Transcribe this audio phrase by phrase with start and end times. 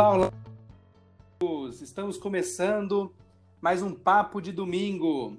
[0.00, 0.30] Olá,
[1.42, 1.68] olá.
[1.82, 3.12] Estamos começando
[3.60, 5.36] mais um papo de domingo.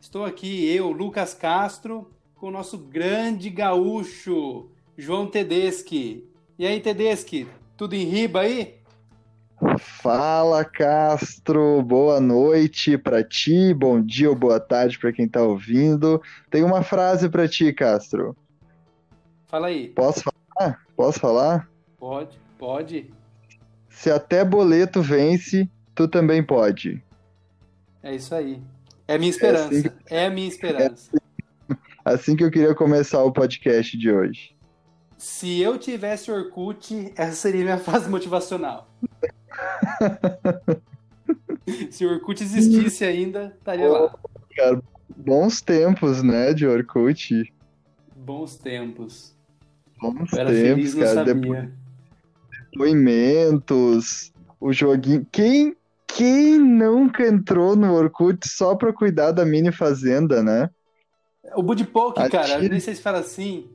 [0.00, 6.26] Estou aqui, eu, Lucas Castro, com o nosso grande gaúcho, João Tedeschi.
[6.58, 7.46] E aí, Tedeschi,
[7.76, 8.78] tudo em riba aí?
[9.78, 11.82] Fala, Castro.
[11.82, 16.18] Boa noite para ti, bom dia ou boa tarde para quem está ouvindo.
[16.50, 18.34] Tem uma frase para ti, Castro.
[19.48, 19.90] Fala aí.
[19.90, 20.80] Posso falar?
[20.96, 21.68] Posso falar?
[21.98, 23.21] Pode, pode.
[23.92, 27.00] Se até boleto vence, tu também pode.
[28.02, 28.60] É isso aí.
[29.06, 29.72] É a minha esperança.
[29.72, 30.14] É, assim que...
[30.14, 30.84] é a minha esperança.
[30.84, 31.76] É assim...
[32.04, 34.56] assim que eu queria começar o podcast de hoje.
[35.16, 38.90] Se eu tivesse Orkut, essa seria minha frase motivacional.
[41.92, 44.18] Se o Orkut existisse ainda, estaria oh, lá.
[44.56, 44.82] Cara,
[45.16, 47.52] bons tempos, né, de Orkut.
[48.16, 49.36] Bons tempos.
[50.00, 51.24] Bons eu tempos, feliz, cara.
[51.24, 51.81] Depo...
[52.72, 55.26] Depoimentos, o joguinho.
[55.30, 60.70] Quem, quem nunca entrou no Orkut só pra cuidar da mini fazenda, né?
[61.54, 63.70] O Budpoke, cara, nem sei se fala assim.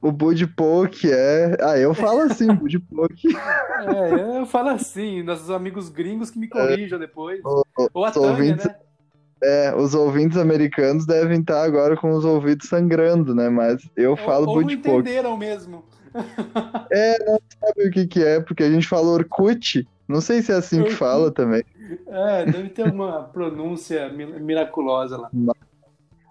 [0.00, 1.56] O Budpoke é.
[1.60, 3.28] Ah, eu falo assim, Budpoke.
[3.82, 7.40] É, eu falo assim, nossos amigos gringos que me corrijam depois.
[7.44, 8.76] O, Ou a Tânia, ouvintes, né?
[9.42, 13.48] É, os ouvintes americanos devem estar agora com os ouvidos sangrando, né?
[13.48, 14.88] Mas eu falo ou, ou Budpoke.
[14.88, 15.84] Ou entenderam mesmo.
[16.92, 19.88] É, não sabe o que que é, porque a gente fala Orkut.
[20.06, 21.64] Não sei se é assim que fala também.
[22.06, 25.30] É, deve ter uma pronúncia miraculosa lá.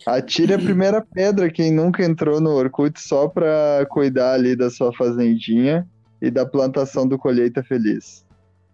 [0.06, 4.94] Atire a primeira pedra quem nunca entrou no Orkut só para cuidar ali da sua
[4.94, 5.88] fazendinha
[6.22, 8.24] e da plantação do Colheita Feliz.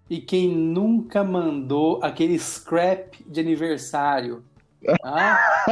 [0.10, 4.44] E quem nunca mandou aquele scrap de aniversário?
[5.04, 5.66] Ah?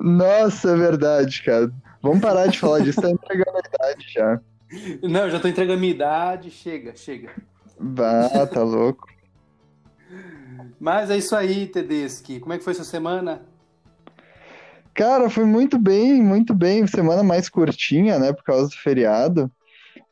[0.00, 1.72] Nossa, é verdade, cara.
[2.02, 4.40] Vamos parar de falar disso, tá entregando a idade já.
[5.02, 7.30] Não, já tô entregando a minha idade, chega, chega.
[7.78, 9.06] Bah, tá louco.
[10.78, 12.40] Mas é isso aí, Tedeschi.
[12.40, 13.42] Como é que foi sua semana?
[14.94, 16.86] Cara, foi muito bem, muito bem.
[16.86, 18.32] Semana mais curtinha, né?
[18.32, 19.50] Por causa do feriado.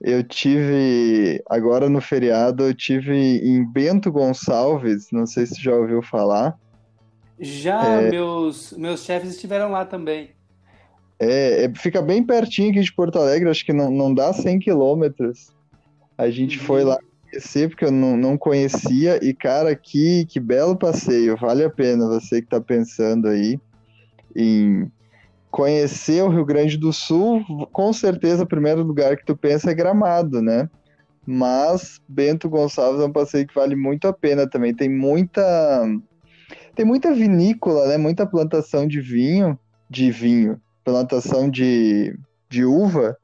[0.06, 6.02] Eu tive, agora no feriado, eu tive em Bento Gonçalves, não sei se já ouviu
[6.02, 6.58] falar.
[7.40, 8.10] Já, é...
[8.10, 10.32] meus, meus chefes estiveram lá também.
[11.18, 14.58] É, é, fica bem pertinho aqui de Porto Alegre, acho que não, não dá 100
[14.58, 15.54] quilômetros.
[16.18, 16.64] A gente uhum.
[16.66, 16.98] foi lá
[17.30, 19.18] conhecer, porque eu não, não conhecia.
[19.24, 21.34] E, cara, que, que belo passeio.
[21.34, 23.58] Vale a pena você que está pensando aí
[24.36, 24.92] em
[25.54, 27.44] conhecer o Rio Grande do Sul.
[27.70, 30.68] Com certeza, o primeiro lugar que tu pensa é Gramado, né?
[31.24, 34.74] Mas Bento Gonçalves é um passeio que vale muito a pena também.
[34.74, 35.86] Tem muita
[36.74, 37.96] tem muita vinícola, né?
[37.96, 39.56] Muita plantação de vinho,
[39.88, 42.18] de vinho, plantação de,
[42.50, 43.16] de uva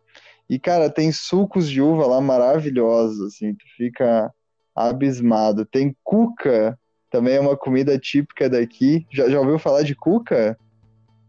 [0.49, 4.33] e, cara, tem sucos de uva lá maravilhosos, assim, tu fica
[4.75, 5.67] abismado.
[5.67, 6.79] Tem cuca,
[7.11, 9.05] também é uma comida típica daqui.
[9.11, 10.57] Já, já ouviu falar de cuca?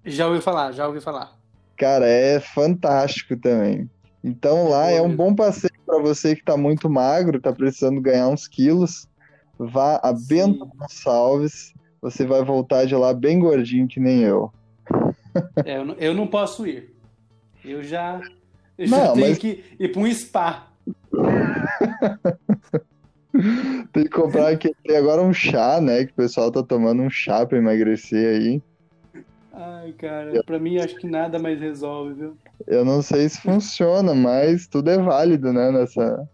[0.06, 1.38] Já ouvi falar, já ouvi falar.
[1.78, 3.89] Cara, é fantástico também.
[4.23, 8.28] Então lá é um bom passeio para você que tá muito magro, tá precisando ganhar
[8.28, 9.07] uns quilos.
[9.57, 10.28] Vá a Sim.
[10.28, 14.51] Bento Gonçalves, você vai voltar de lá bem gordinho que nem eu.
[15.66, 16.95] É, eu, não, eu não posso ir.
[17.63, 18.22] Eu já
[18.78, 19.38] eu não, já tenho mas...
[19.38, 20.67] que ir para um spa.
[23.94, 24.75] Tem que comprar aqui.
[24.90, 26.06] Agora um chá, né?
[26.06, 28.61] Que o pessoal tá tomando um chá para emagrecer aí.
[29.53, 30.44] Ai, cara, eu...
[30.44, 32.38] pra mim acho que nada mais resolve, viu?
[32.67, 35.72] Eu não sei se funciona, mas tudo é válido, né?
[35.72, 36.25] Nessa.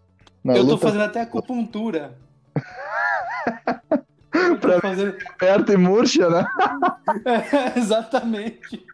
[0.44, 0.76] Na eu luta...
[0.76, 2.14] tô fazendo até acupuntura.
[4.60, 6.46] pra fazer perto e murcha, né?
[7.24, 8.84] É, exatamente.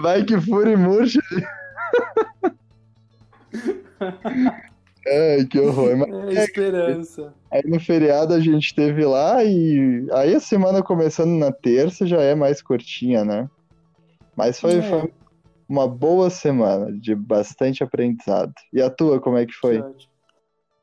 [0.00, 1.20] Vai que fura e murcha.
[5.08, 5.96] Ai, que horror.
[5.96, 7.34] Mas é esperança.
[7.50, 12.20] Aí no feriado a gente teve lá e aí a semana começando na terça já
[12.20, 13.48] é mais curtinha, né?
[14.38, 14.82] Mas foi, é.
[14.82, 15.12] foi
[15.68, 18.54] uma boa semana de bastante aprendizado.
[18.72, 19.82] E a tua, como é que foi?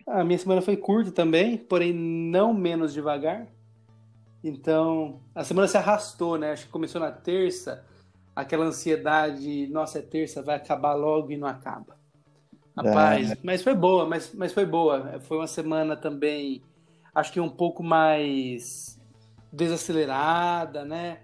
[0.05, 3.47] A minha semana foi curta também, porém não menos devagar.
[4.43, 6.51] Então, a semana se arrastou, né?
[6.51, 7.85] Acho que começou na terça,
[8.35, 11.95] aquela ansiedade, nossa, é terça, vai acabar logo e não acaba.
[12.75, 13.37] Rapaz, é.
[13.41, 15.17] mas foi boa, mas, mas foi boa.
[15.21, 16.61] Foi uma semana também,
[17.15, 18.99] acho que um pouco mais
[19.49, 21.19] desacelerada, né?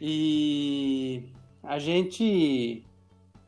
[0.00, 1.30] E
[1.62, 2.84] a gente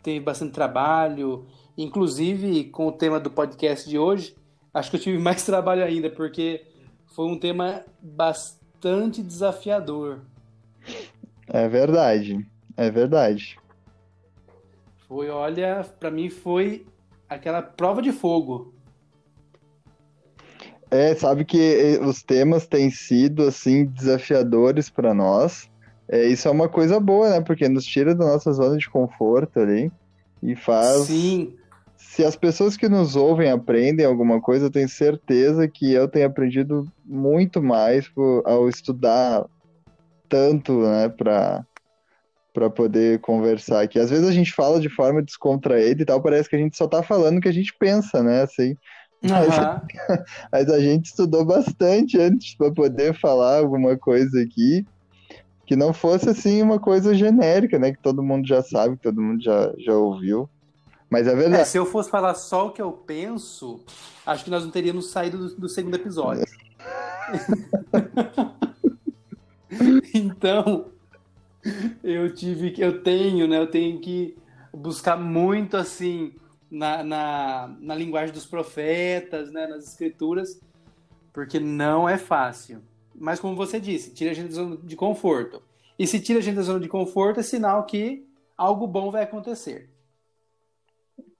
[0.02, 1.46] teve bastante trabalho,
[1.76, 4.36] inclusive com o tema do podcast de hoje,
[4.72, 6.64] acho que eu tive mais trabalho ainda, porque
[7.06, 10.20] foi um tema bastante desafiador.
[11.48, 12.46] É verdade,
[12.76, 13.58] é verdade.
[15.08, 16.86] Foi, olha, para mim foi
[17.28, 18.72] aquela prova de fogo.
[20.90, 25.68] É, sabe que eh, os temas têm sido assim desafiadores para nós.
[26.08, 27.40] É, isso é uma coisa boa, né?
[27.40, 29.90] Porque nos tira da nossa zona de conforto ali
[30.42, 31.04] e faz.
[31.04, 31.54] Sim.
[31.96, 36.26] Se as pessoas que nos ouvem aprendem alguma coisa, eu tenho certeza que eu tenho
[36.26, 38.10] aprendido muito mais
[38.44, 39.46] ao estudar
[40.28, 41.64] tanto, né, para
[42.52, 43.98] para poder conversar aqui.
[43.98, 46.86] Às vezes a gente fala de forma descontraída e tal, parece que a gente só
[46.86, 48.76] tá falando o que a gente pensa, né, assim.
[49.20, 49.80] Mas, Uhum.
[50.52, 54.86] mas a gente estudou bastante antes para poder falar alguma coisa aqui
[55.66, 59.20] que não fosse assim uma coisa genérica, né, que todo mundo já sabe, que todo
[59.20, 60.48] mundo já, já ouviu.
[61.10, 61.68] Mas é É, verdade.
[61.68, 63.80] se eu fosse falar só o que eu penso,
[64.26, 66.44] acho que nós não teríamos saído do, do segundo episódio.
[70.12, 70.86] então,
[72.02, 73.58] eu tive que, eu tenho, né?
[73.58, 74.36] Eu tenho que
[74.72, 76.34] buscar muito assim
[76.70, 79.66] na, na, na linguagem dos profetas, né?
[79.66, 80.60] Nas escrituras,
[81.32, 82.82] porque não é fácil.
[83.14, 85.62] Mas como você disse, tira a gente da zona de conforto.
[85.98, 88.26] E se tira a gente da zona de conforto, é sinal que
[88.56, 89.90] algo bom vai acontecer.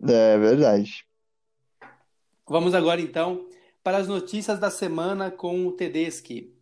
[0.03, 1.05] É verdade.
[2.47, 3.47] Vamos agora então
[3.83, 6.55] para as notícias da semana com o Tedeschi.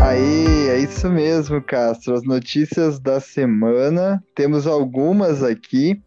[0.00, 2.14] Aí, é isso mesmo, Castro.
[2.14, 4.22] As notícias da semana.
[4.34, 6.00] Temos algumas aqui.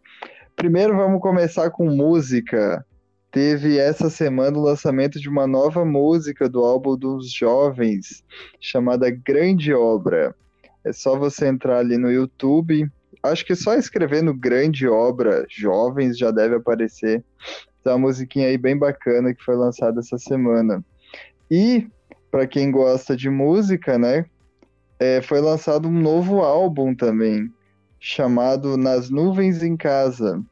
[0.58, 2.84] Primeiro, vamos começar com música.
[3.30, 8.24] Teve essa semana o lançamento de uma nova música do álbum dos jovens,
[8.60, 10.34] chamada Grande Obra.
[10.84, 12.90] É só você entrar ali no YouTube.
[13.22, 17.24] Acho que só escrevendo Grande Obra Jovens já deve aparecer.
[17.84, 20.84] Tá uma musiquinha aí bem bacana que foi lançada essa semana.
[21.48, 21.86] E
[22.32, 24.24] para quem gosta de música, né?
[24.98, 27.48] é, foi lançado um novo álbum também,
[28.08, 30.42] chamado Nas Nuvens em Casa.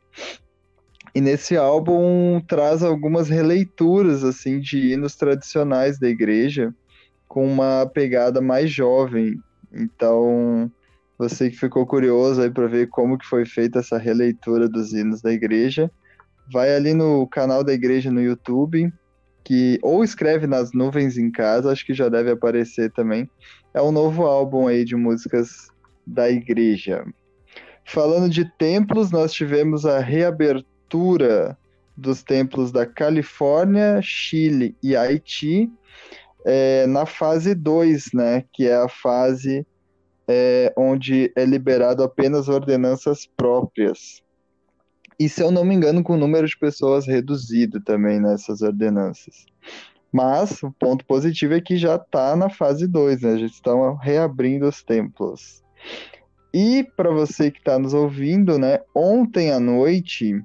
[1.15, 6.75] E nesse álbum traz algumas releituras assim de hinos tradicionais da igreja,
[7.27, 9.41] com uma pegada mais jovem.
[9.73, 10.71] Então,
[11.19, 15.23] você que ficou curioso aí para ver como que foi feita essa releitura dos hinos
[15.23, 15.91] da igreja,
[16.53, 18.93] vai ali no canal da igreja no YouTube,
[19.43, 23.31] que ou escreve nas nuvens em casa, acho que já deve aparecer também.
[23.73, 25.69] É um novo álbum aí de músicas
[26.07, 27.03] da igreja.
[27.87, 31.57] Falando de templos, nós tivemos a reabertura
[31.97, 35.71] dos templos da Califórnia, Chile e Haiti
[36.45, 38.45] é, na fase 2, né?
[38.53, 39.65] Que é a fase
[40.27, 44.21] é, onde é liberado apenas ordenanças próprias.
[45.19, 49.47] E se eu não me engano, com o número de pessoas reduzido também nessas ordenanças.
[50.13, 53.39] Mas o ponto positivo é que já está na fase 2, né?
[53.39, 55.65] Já estão reabrindo os templos.
[56.59, 58.81] E para você que está nos ouvindo, né?
[58.95, 60.43] Ontem à noite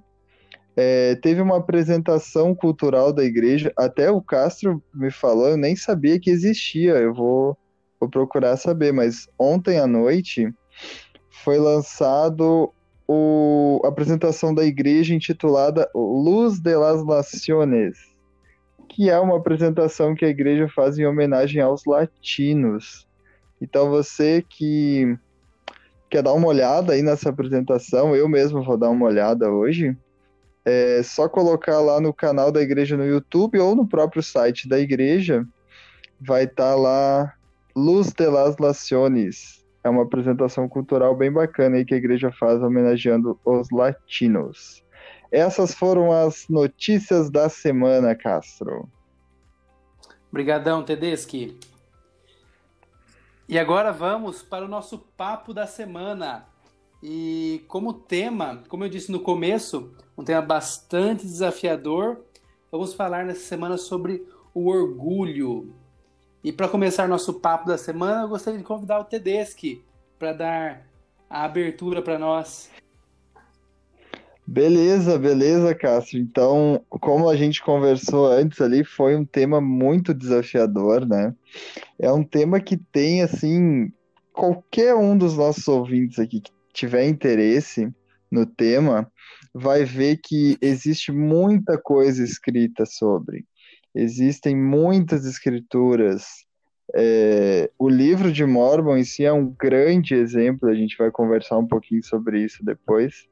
[0.76, 3.72] é, teve uma apresentação cultural da igreja.
[3.78, 6.96] Até o Castro me falou, eu nem sabia que existia.
[6.96, 7.58] Eu vou,
[7.98, 10.54] vou procurar saber, mas ontem à noite
[11.46, 12.74] foi lançado
[13.08, 17.98] o, a apresentação da igreja intitulada Luz de las Naciones,
[18.90, 23.08] que é uma apresentação que a igreja faz em homenagem aos latinos.
[23.62, 25.18] Então você que
[26.12, 29.98] quer dar uma olhada aí nessa apresentação, eu mesmo vou dar uma olhada hoje.
[30.66, 34.78] É só colocar lá no canal da igreja no YouTube ou no próprio site da
[34.78, 35.48] igreja.
[36.20, 37.34] Vai estar tá lá
[37.74, 39.66] Luz de las Naciones.
[39.84, 44.84] É uma apresentação cultural bem bacana aí que a igreja faz homenageando os latinos.
[45.32, 48.88] Essas foram as notícias da semana, Castro.
[50.30, 51.58] Obrigadão, Tedeschi.
[53.52, 56.48] E agora vamos para o nosso papo da semana.
[57.04, 62.24] E como tema, como eu disse no começo, um tema bastante desafiador,
[62.72, 65.76] vamos falar nessa semana sobre o orgulho.
[66.42, 69.84] E para começar nosso papo da semana, eu gostaria de convidar o Tedeschi
[70.18, 70.88] para dar
[71.30, 72.72] a abertura para nós.
[74.52, 76.20] Beleza, beleza, Cássio.
[76.20, 81.34] Então, como a gente conversou antes ali, foi um tema muito desafiador, né?
[81.98, 83.90] É um tema que tem, assim,
[84.34, 87.90] qualquer um dos nossos ouvintes aqui que tiver interesse
[88.30, 89.10] no tema,
[89.54, 93.46] vai ver que existe muita coisa escrita sobre.
[93.96, 96.26] Existem muitas escrituras.
[96.94, 101.58] É, o livro de Mormon em si é um grande exemplo, a gente vai conversar
[101.58, 103.31] um pouquinho sobre isso depois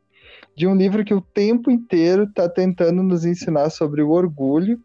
[0.60, 4.78] de um livro que o tempo inteiro está tentando nos ensinar sobre o orgulho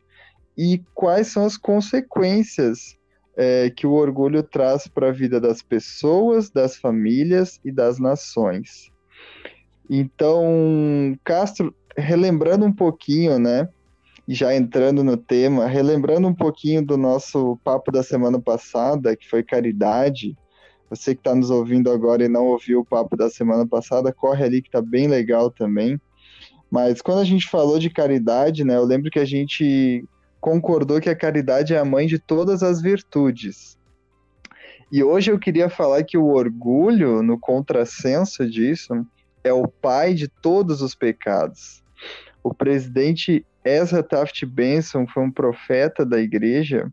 [0.56, 2.96] e quais são as consequências
[3.36, 8.92] é, que o orgulho traz para a vida das pessoas, das famílias e das nações.
[9.90, 13.68] Então, Castro, relembrando um pouquinho, né?
[14.28, 19.42] Já entrando no tema, relembrando um pouquinho do nosso papo da semana passada, que foi
[19.42, 20.36] caridade.
[20.90, 24.44] Você que está nos ouvindo agora e não ouviu o papo da semana passada, corre
[24.44, 26.00] ali que está bem legal também.
[26.70, 30.04] Mas quando a gente falou de caridade, né, eu lembro que a gente
[30.40, 33.78] concordou que a caridade é a mãe de todas as virtudes.
[34.92, 39.06] E hoje eu queria falar que o orgulho, no contrassenso disso,
[39.42, 41.82] é o pai de todos os pecados.
[42.42, 46.92] O presidente Ezra Taft Benson foi um profeta da igreja.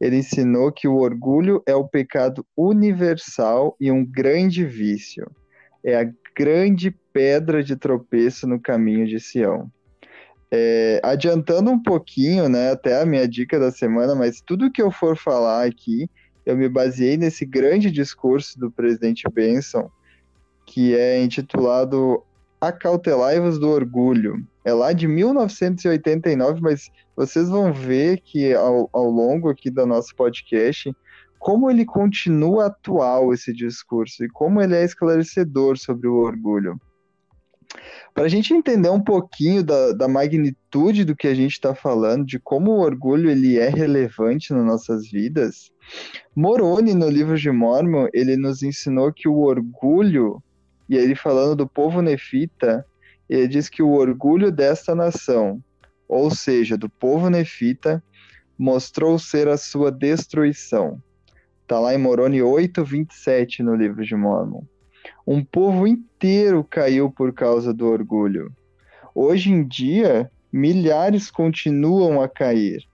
[0.00, 5.30] Ele ensinou que o orgulho é o pecado universal e um grande vício.
[5.84, 9.70] É a grande pedra de tropeço no caminho de Sião.
[10.50, 14.90] É, adiantando um pouquinho, né, até a minha dica da semana, mas tudo que eu
[14.90, 16.08] for falar aqui,
[16.44, 19.88] eu me baseei nesse grande discurso do presidente Benson,
[20.66, 22.22] que é intitulado
[22.60, 24.46] Acautelai-vos do Orgulho.
[24.64, 30.14] É lá de 1989, mas vocês vão ver que ao, ao longo aqui do nosso
[30.14, 30.94] podcast,
[31.38, 36.78] como ele continua atual esse discurso e como ele é esclarecedor sobre o orgulho.
[38.12, 42.26] Para a gente entender um pouquinho da, da magnitude do que a gente está falando,
[42.26, 45.70] de como o orgulho ele é relevante nas nossas vidas,
[46.34, 50.42] Moroni, no livro de Mormon, ele nos ensinou que o orgulho
[50.88, 52.84] e ele falando do povo nefita,
[53.30, 55.62] ele diz que o orgulho desta nação,
[56.08, 58.02] ou seja, do povo nefita,
[58.58, 61.00] mostrou ser a sua destruição.
[61.62, 64.64] Está lá em Moroni 8, 27 no livro de Mormon.
[65.24, 68.52] Um povo inteiro caiu por causa do orgulho.
[69.14, 72.84] Hoje em dia, milhares continuam a cair.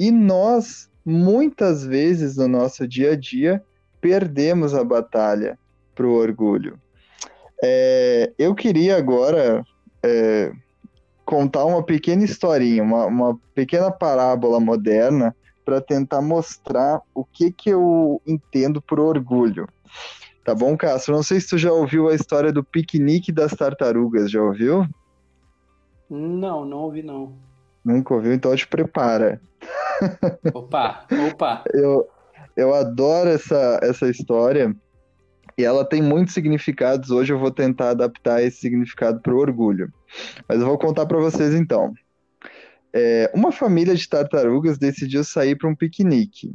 [0.00, 3.62] E nós, muitas vezes no nosso dia a dia,
[4.00, 5.58] perdemos a batalha
[5.94, 6.80] para o orgulho.
[7.62, 9.62] É, eu queria agora
[10.02, 10.52] é,
[11.24, 17.70] contar uma pequena historinha, uma, uma pequena parábola moderna para tentar mostrar o que, que
[17.70, 19.68] eu entendo por orgulho.
[20.44, 21.14] Tá bom, Castro?
[21.14, 24.86] Não sei se tu já ouviu a história do piquenique das tartarugas, já ouviu?
[26.10, 27.32] Não, não ouvi não.
[27.84, 28.32] Nunca ouviu?
[28.32, 29.40] Então te prepara.
[30.52, 31.64] Opa, opa.
[31.72, 32.08] eu,
[32.56, 34.74] eu adoro essa, essa história
[35.56, 37.10] e ela tem muitos significados.
[37.10, 39.92] Hoje eu vou tentar adaptar esse significado para o orgulho.
[40.48, 41.92] Mas eu vou contar para vocês então.
[42.92, 46.54] É, uma família de tartarugas decidiu sair para um piquenique.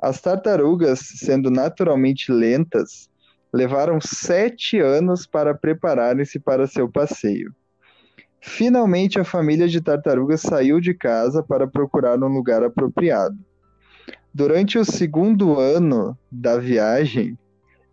[0.00, 3.08] As tartarugas, sendo naturalmente lentas,
[3.52, 7.54] levaram sete anos para prepararem-se para seu passeio.
[8.40, 13.38] Finalmente, a família de tartarugas saiu de casa para procurar um lugar apropriado.
[14.34, 17.38] Durante o segundo ano da viagem,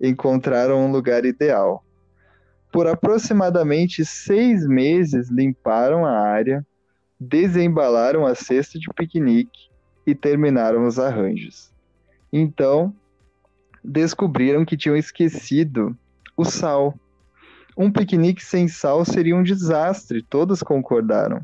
[0.02, 1.84] encontraram um lugar ideal.
[2.72, 6.66] Por aproximadamente seis meses, limparam a área,
[7.20, 9.70] desembalaram a cesta de piquenique
[10.06, 11.72] e terminaram os arranjos.
[12.32, 12.94] Então,
[13.84, 15.98] descobriram que tinham esquecido
[16.38, 16.94] o sal.
[17.76, 21.42] Um piquenique sem sal seria um desastre, todos concordaram.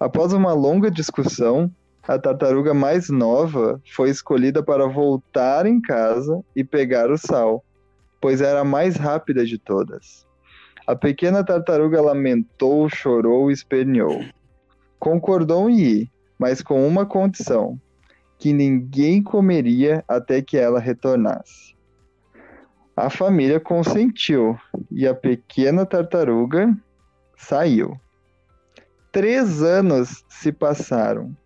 [0.00, 1.70] Após uma longa discussão,
[2.06, 7.62] a tartaruga mais nova foi escolhida para voltar em casa e pegar o sal
[8.20, 10.26] pois era a mais rápida de todas.
[10.86, 14.24] A pequena tartaruga lamentou, chorou e esperneou.
[14.98, 17.78] Concordou em ir, mas com uma condição:
[18.38, 21.76] que ninguém comeria até que ela retornasse.
[22.96, 24.58] A família consentiu
[24.90, 26.76] e a pequena tartaruga
[27.36, 27.98] saiu.
[29.12, 31.36] Três anos se passaram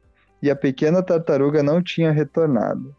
[0.43, 2.97] e a pequena tartaruga não tinha retornado.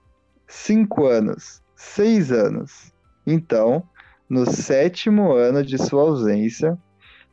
[0.48, 2.93] Cinco anos, seis anos,
[3.26, 3.84] então,
[4.30, 6.78] no sétimo ano de sua ausência,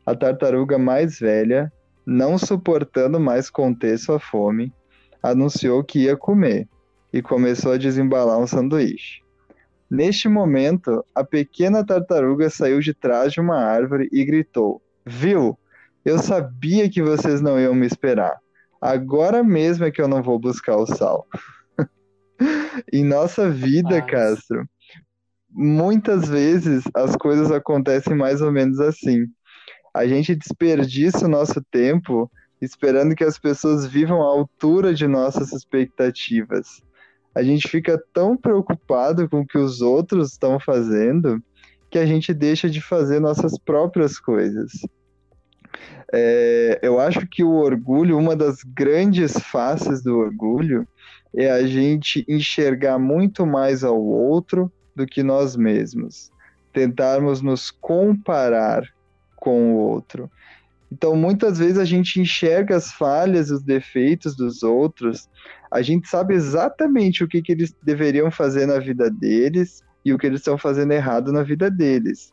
[0.06, 1.72] a tartaruga mais velha,
[2.06, 4.72] não suportando mais conter sua fome,
[5.22, 6.68] anunciou que ia comer
[7.12, 9.22] e começou a desembalar um sanduíche.
[9.90, 15.58] Neste momento, a pequena tartaruga saiu de trás de uma árvore e gritou: Viu?
[16.04, 18.38] Eu sabia que vocês não iam me esperar.
[18.80, 21.26] Agora mesmo é que eu não vou buscar o sal.
[22.92, 24.66] em nossa vida, Castro,
[25.50, 29.26] muitas vezes as coisas acontecem mais ou menos assim.
[29.92, 32.30] A gente desperdiça o nosso tempo
[32.60, 36.82] esperando que as pessoas vivam à altura de nossas expectativas.
[37.34, 41.42] A gente fica tão preocupado com o que os outros estão fazendo
[41.90, 44.70] que a gente deixa de fazer nossas próprias coisas.
[46.12, 50.86] É, eu acho que o orgulho, uma das grandes faces do orgulho,
[51.34, 56.30] é a gente enxergar muito mais ao outro do que nós mesmos,
[56.72, 58.84] tentarmos nos comparar
[59.36, 60.30] com o outro.
[60.92, 65.28] Então, muitas vezes a gente enxerga as falhas, os defeitos dos outros,
[65.70, 70.18] a gente sabe exatamente o que, que eles deveriam fazer na vida deles e o
[70.18, 72.32] que eles estão fazendo errado na vida deles.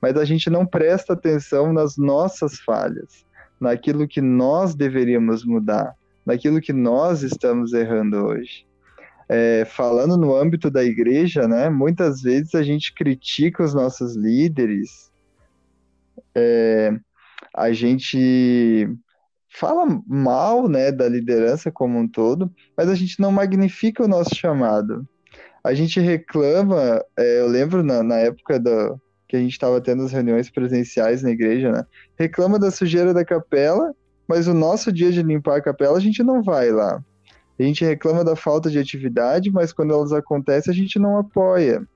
[0.00, 3.24] Mas a gente não presta atenção nas nossas falhas,
[3.58, 8.66] naquilo que nós deveríamos mudar, naquilo que nós estamos errando hoje.
[9.28, 15.10] É, falando no âmbito da igreja, né, muitas vezes a gente critica os nossos líderes,
[16.34, 16.92] é,
[17.54, 18.88] a gente
[19.48, 24.34] fala mal né, da liderança como um todo, mas a gente não magnifica o nosso
[24.34, 25.08] chamado.
[25.64, 30.02] A gente reclama, é, eu lembro na, na época do, que a gente estava tendo
[30.02, 31.84] as reuniões presenciais na igreja, né?
[32.18, 33.92] Reclama da sujeira da capela,
[34.28, 37.02] mas o nosso dia de limpar a capela a gente não vai lá.
[37.58, 41.86] A gente reclama da falta de atividade, mas quando elas acontecem a gente não apoia.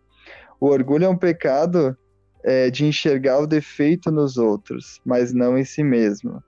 [0.60, 1.96] O orgulho é um pecado
[2.44, 6.42] é, de enxergar o defeito nos outros, mas não em si mesmo.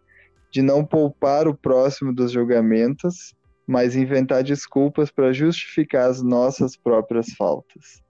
[0.50, 3.35] De não poupar o próximo dos julgamentos,
[3.66, 8.02] mas inventar desculpas para justificar as nossas próprias faltas.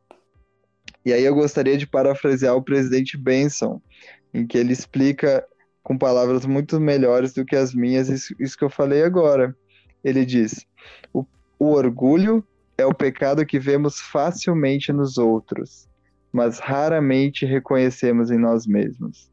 [1.05, 3.81] E aí eu gostaria de parafrasear o presidente Benson,
[4.33, 5.45] em que ele explica
[5.83, 9.57] com palavras muito melhores do que as minhas isso, isso que eu falei agora.
[10.05, 10.67] Ele diz:
[11.13, 11.25] o,
[11.59, 12.45] o orgulho
[12.77, 15.89] é o pecado que vemos facilmente nos outros,
[16.33, 19.31] mas raramente reconhecemos em nós mesmos.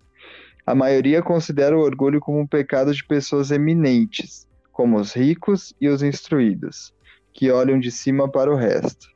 [0.65, 5.87] A maioria considera o orgulho como um pecado de pessoas eminentes, como os ricos e
[5.87, 6.93] os instruídos,
[7.33, 9.07] que olham de cima para o resto.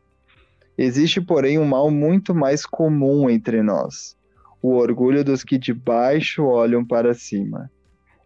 [0.76, 4.18] Existe, porém, um mal muito mais comum entre nós,
[4.62, 7.70] o orgulho dos que de baixo olham para cima.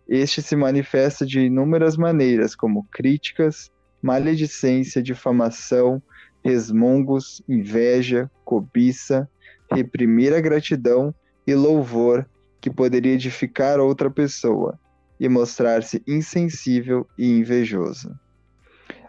[0.07, 3.69] Este se manifesta de inúmeras maneiras, como críticas,
[4.01, 6.01] maledicência, difamação,
[6.43, 9.29] resmungos, inveja, cobiça,
[9.71, 11.13] reprimir a gratidão
[11.45, 12.25] e louvor
[12.61, 14.79] que poderia edificar outra pessoa
[15.19, 18.17] e mostrar-se insensível e invejoso.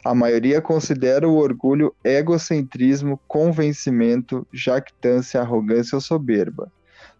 [0.04, 6.72] A maioria considera o orgulho egocentrismo, convencimento, jactância, arrogância ou soberba.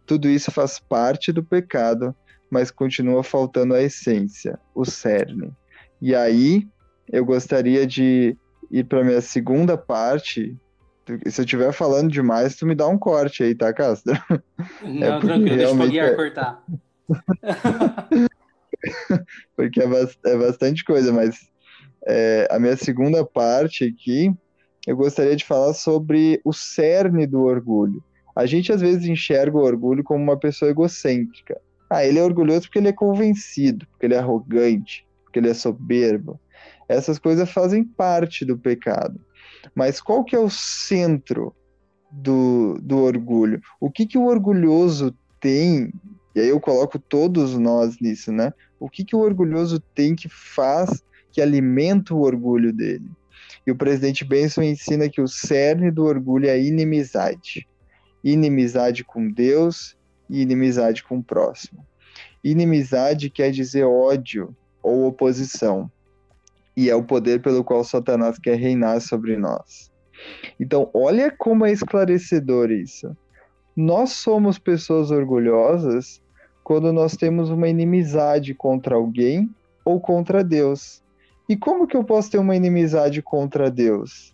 [0.07, 2.15] Tudo isso faz parte do pecado,
[2.51, 5.53] mas continua faltando a essência, o cerne.
[6.01, 6.67] E aí,
[7.11, 8.37] eu gostaria de
[8.71, 10.57] ir para minha segunda parte
[11.27, 14.13] se eu estiver falando demais, tu me dá um corte aí, tá, Castro?
[14.83, 16.15] Não, é tranquilo, deixa o Guiar é...
[16.15, 16.63] cortar.
[19.57, 19.85] porque é,
[20.27, 21.49] é, bastante coisa, mas
[22.07, 24.33] é, a minha segunda parte aqui,
[24.87, 28.03] eu gostaria de falar sobre o cerne do orgulho.
[28.37, 31.61] A gente às vezes enxerga o orgulho como uma pessoa egocêntrica.
[31.91, 35.55] Ah, ele é orgulhoso porque ele é convencido, porque ele é arrogante, porque ele é
[35.55, 36.39] soberbo.
[36.89, 39.21] Essas coisas fazem parte do pecado.
[39.75, 41.55] Mas qual que é o centro
[42.11, 43.61] do, do orgulho?
[43.81, 45.93] O que, que o orgulhoso tem?
[46.35, 48.53] E aí eu coloco todos nós nisso, né?
[48.79, 53.11] O que, que o orgulhoso tem que faz, que alimenta o orgulho dele?
[53.67, 57.69] E o presidente Benson ensina que o cerne do orgulho é a inimizade.
[58.25, 59.98] Inimizade com Deus
[60.29, 61.85] e inimizade com o próximo.
[62.43, 65.91] Inimizade quer dizer ódio ou oposição
[66.77, 69.91] e é o poder pelo qual Satanás quer reinar sobre nós.
[70.61, 73.17] Então, olha como é esclarecedor isso.
[73.77, 76.23] Nós somos pessoas orgulhosas
[76.63, 79.51] quando nós temos uma inimizade contra alguém
[79.85, 81.03] ou contra Deus.
[81.49, 84.33] E como que eu posso ter uma inimizade contra Deus?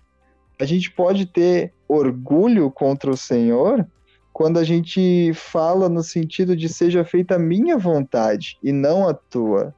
[0.60, 3.86] A gente pode ter orgulho contra o Senhor
[4.34, 9.14] quando a gente fala no sentido de seja feita a minha vontade e não a
[9.14, 9.74] tua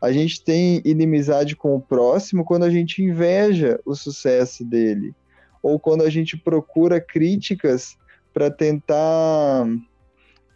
[0.00, 5.12] a gente tem inimizade com o próximo quando a gente inveja o sucesso dele,
[5.62, 7.96] ou quando a gente procura críticas
[8.32, 9.66] para tentar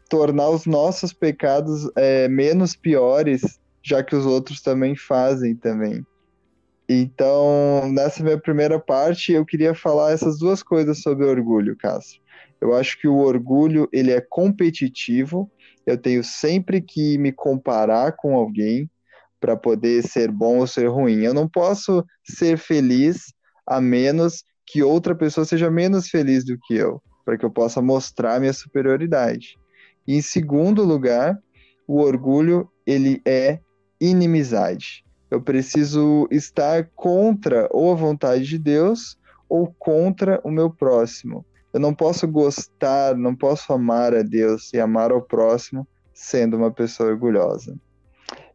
[0.08, 6.06] tornar os nossos pecados é, menos piores, já que os outros também fazem também.
[6.88, 12.20] Então, nessa minha primeira parte, eu queria falar essas duas coisas sobre orgulho, Cássio.
[12.60, 15.50] Eu acho que o orgulho ele é competitivo.
[15.86, 18.88] Eu tenho sempre que me comparar com alguém
[19.40, 21.22] para poder ser bom ou ser ruim.
[21.22, 23.32] Eu não posso ser feliz
[23.66, 27.82] a menos que outra pessoa seja menos feliz do que eu, para que eu possa
[27.82, 29.56] mostrar minha superioridade.
[30.06, 31.36] E, em segundo lugar,
[31.86, 33.58] o orgulho ele é
[34.00, 35.04] inimizade.
[35.32, 39.16] Eu preciso estar contra ou a vontade de Deus
[39.48, 41.42] ou contra o meu próximo.
[41.72, 46.70] Eu não posso gostar, não posso amar a Deus e amar ao próximo sendo uma
[46.70, 47.74] pessoa orgulhosa.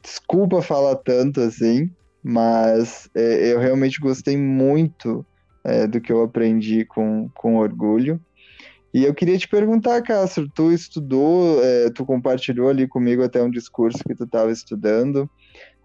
[0.03, 1.89] Desculpa falar tanto assim,
[2.21, 5.25] Mas é, eu realmente gostei muito
[5.63, 8.21] é, do que eu aprendi com, com orgulho.
[8.93, 13.49] E eu queria te perguntar, Castro, tu estudou, é, tu compartilhou ali comigo até um
[13.49, 15.27] discurso que tu estava estudando.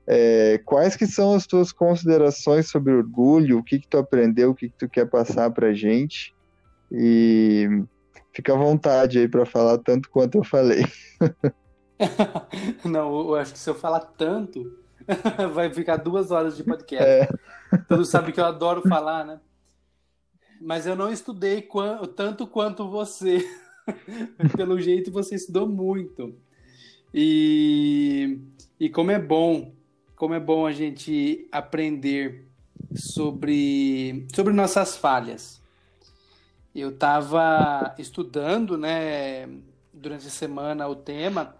[0.06, 3.58] É, quais que são as tuas considerações sobre orgulho?
[3.58, 4.50] O que que tu aprendeu?
[4.50, 6.34] O que que tu quer passar para gente?
[6.90, 7.68] E
[8.32, 10.84] fica à vontade aí para falar tanto quanto eu falei.
[12.84, 14.76] Não, eu acho que se eu falar tanto,
[15.54, 17.08] vai ficar duas horas de podcast.
[17.08, 17.28] É.
[17.88, 19.40] Todo sabe que eu adoro falar, né?
[20.60, 21.66] Mas eu não estudei
[22.14, 23.44] tanto quanto você.
[24.56, 26.36] Pelo jeito, você estudou muito.
[27.12, 28.38] E,
[28.78, 29.74] e como é bom,
[30.22, 32.46] como é bom a gente aprender
[32.94, 35.60] sobre, sobre nossas falhas.
[36.72, 39.48] Eu estava estudando, né,
[39.92, 41.56] durante a semana o tema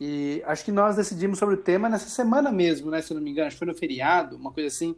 [0.00, 3.02] e acho que nós decidimos sobre o tema nessa semana mesmo, né?
[3.02, 4.94] Se eu não me engano, acho que foi no feriado, uma coisa assim.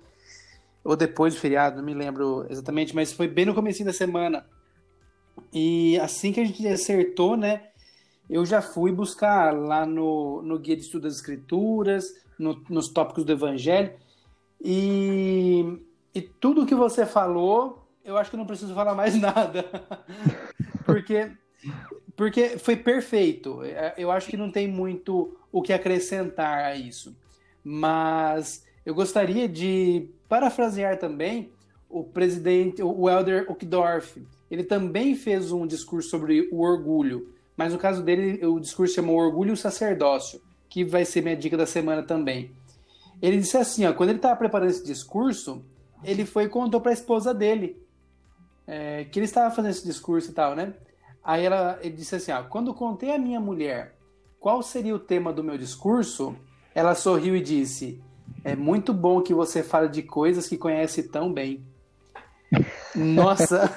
[0.85, 4.46] Ou depois do feriado, não me lembro exatamente, mas foi bem no começo da semana.
[5.55, 7.68] E assim que a gente acertou, né?
[8.28, 13.24] Eu já fui buscar lá no, no Guia de Estudo das Escrituras, no, nos tópicos
[13.24, 13.92] do Evangelho.
[14.60, 15.78] E,
[16.14, 19.64] e tudo que você falou, eu acho que não preciso falar mais nada.
[20.84, 21.30] Porque
[22.16, 23.62] porque foi perfeito.
[23.62, 27.14] É, eu acho que não tem muito o que acrescentar a isso.
[27.62, 31.52] Mas eu gostaria de parafrasear também
[31.88, 34.26] o presidente, o Elder Uckdorf.
[34.50, 39.16] Ele também fez um discurso sobre o orgulho, mas no caso dele, o discurso chamou
[39.16, 42.50] Orgulho e Sacerdócio, que vai ser minha dica da semana também.
[43.22, 45.64] Ele disse assim, ó, quando ele estava preparando esse discurso,
[46.04, 47.86] ele foi e contou para a esposa dele
[48.66, 50.74] é, que ele estava fazendo esse discurso e tal, né?
[51.22, 53.94] Aí ela, ele disse assim: ah, quando contei à minha mulher
[54.40, 56.36] qual seria o tema do meu discurso,
[56.74, 58.02] ela sorriu e disse:
[58.44, 61.64] É muito bom que você fale de coisas que conhece tão bem.
[62.94, 63.72] Nossa!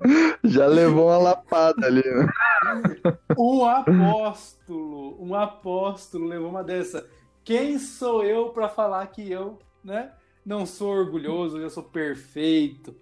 [0.44, 2.28] Já levou uma lapada ali, né?
[3.36, 7.08] Um apóstolo, um apóstolo levou uma dessa.
[7.44, 10.12] Quem sou eu para falar que eu, né,
[10.44, 12.94] não sou orgulhoso, eu sou perfeito?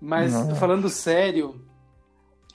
[0.00, 1.64] Mas falando sério,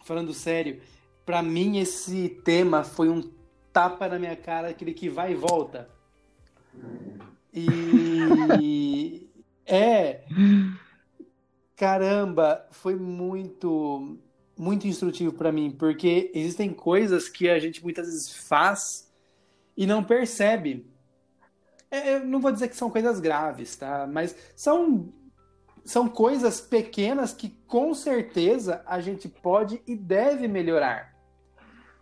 [0.04, 0.80] falando sério,
[1.26, 3.32] para mim esse tema foi um
[3.74, 5.90] tapa na minha cara, aquele que vai e volta.
[7.54, 9.28] E
[9.66, 10.24] é
[11.80, 14.18] caramba, foi muito
[14.58, 19.10] muito instrutivo para mim, porque existem coisas que a gente muitas vezes faz
[19.78, 20.86] e não percebe.
[21.90, 24.06] É, eu não vou dizer que são coisas graves, tá?
[24.06, 25.14] Mas são
[25.86, 31.16] são coisas pequenas que com certeza a gente pode e deve melhorar.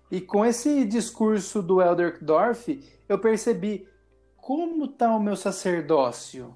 [0.09, 2.67] E com esse discurso do Elder Dorf,
[3.07, 3.87] eu percebi
[4.37, 6.55] como está o meu sacerdócio.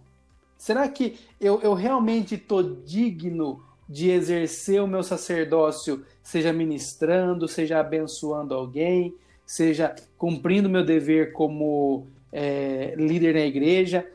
[0.62, 7.80] Será que eu, eu realmente estou digno de exercer o meu sacerdócio, seja ministrando, seja
[7.80, 14.08] abençoando alguém, seja cumprindo meu dever como é, líder na igreja?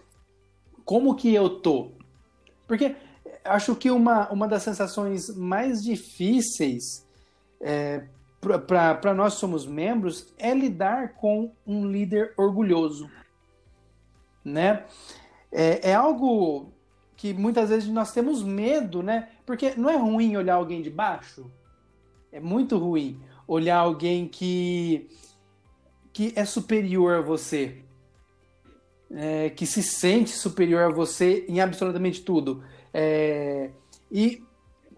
[0.85, 1.91] Como que eu tô?
[2.65, 2.95] Porque
[3.43, 7.05] acho que uma, uma das sensações mais difíceis
[7.61, 8.05] é,
[9.01, 13.11] para nós somos membros é lidar com um líder orgulhoso,
[14.45, 14.85] né?
[15.53, 16.73] É, é, algo
[17.17, 19.29] que muitas vezes nós temos medo, né?
[19.45, 21.51] Porque não é ruim olhar alguém de baixo,
[22.31, 25.09] é muito ruim olhar alguém que
[26.13, 27.83] que é superior a você,
[29.11, 32.65] é, que se sente superior a você em absolutamente tudo.
[32.93, 33.71] É,
[34.11, 34.43] e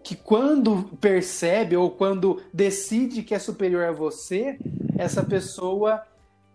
[0.01, 4.57] que quando percebe ou quando decide que é superior a você,
[4.97, 6.01] essa pessoa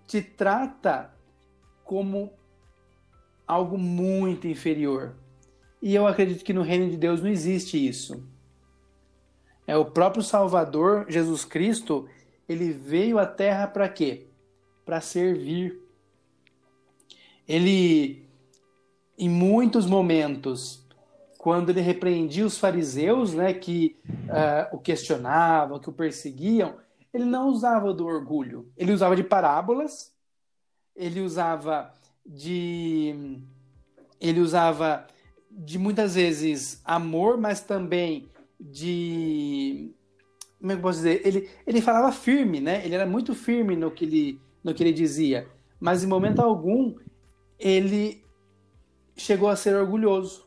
[0.06, 1.14] te trata
[1.84, 2.32] como
[3.54, 5.14] algo muito inferior.
[5.80, 8.26] E eu acredito que no reino de Deus não existe isso.
[9.66, 12.08] É o próprio Salvador, Jesus Cristo,
[12.48, 14.26] ele veio à terra para quê?
[14.84, 15.80] Para servir.
[17.46, 18.24] Ele
[19.16, 20.84] em muitos momentos
[21.38, 26.76] quando ele repreendia os fariseus, né, que uh, o questionavam, que o perseguiam,
[27.12, 28.72] ele não usava do orgulho.
[28.76, 30.12] Ele usava de parábolas,
[30.96, 31.92] ele usava
[32.24, 33.38] de
[34.20, 35.06] ele usava
[35.50, 39.92] de muitas vezes amor, mas também de
[40.58, 41.20] como é que eu posso dizer?
[41.26, 42.84] Ele, ele falava firme, né?
[42.84, 45.46] Ele era muito firme no que ele, no que ele dizia,
[45.78, 46.94] mas em momento algum
[47.58, 48.24] ele
[49.16, 50.44] chegou a ser orgulhoso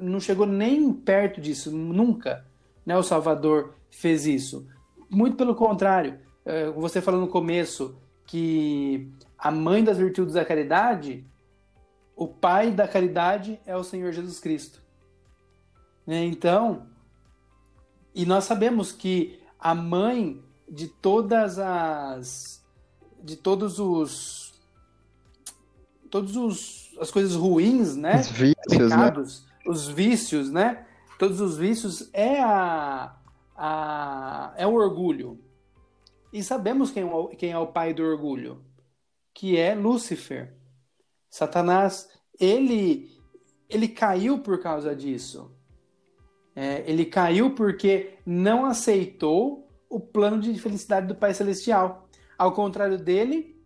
[0.00, 2.44] não chegou nem perto disso, nunca.
[2.84, 4.66] Né, o Salvador fez isso.
[5.10, 11.24] Muito pelo contrário, é, você falou no começo que a mãe das virtudes da caridade
[12.16, 14.80] o pai da caridade é o Senhor Jesus Cristo.
[16.06, 16.24] Né?
[16.24, 16.86] Então,
[18.14, 22.64] e nós sabemos que a mãe de todas as
[23.22, 24.54] de todos os
[26.10, 28.20] todos os as coisas ruins, né?
[28.20, 28.78] Os vícios, né?
[28.78, 29.70] Pecados, né?
[29.70, 30.86] os vícios, né?
[31.18, 33.14] Todos os vícios é a,
[33.54, 35.38] a é o orgulho.
[36.32, 38.64] E sabemos quem, é quem é o pai do orgulho,
[39.36, 40.56] que é Lúcifer.
[41.28, 42.08] Satanás,
[42.40, 43.14] ele
[43.68, 45.54] ele caiu por causa disso.
[46.54, 52.08] É, ele caiu porque não aceitou o plano de felicidade do Pai Celestial.
[52.38, 53.62] Ao contrário dele,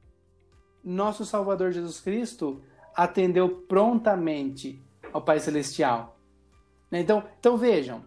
[0.83, 2.61] nosso Salvador Jesus Cristo
[2.97, 6.19] atendeu prontamente ao Pai Celestial.
[6.91, 8.05] Então, então vejam,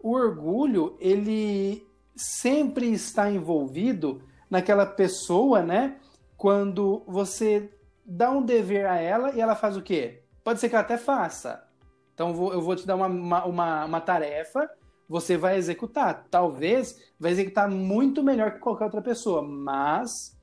[0.00, 5.98] o orgulho ele sempre está envolvido naquela pessoa, né?
[6.38, 7.70] Quando você
[8.06, 10.22] dá um dever a ela e ela faz o quê?
[10.42, 11.68] Pode ser que ela até faça,
[12.14, 13.06] então eu vou te dar uma,
[13.44, 14.68] uma, uma tarefa,
[15.08, 16.26] você vai executar.
[16.30, 20.36] Talvez vai executar muito melhor que qualquer outra pessoa, mas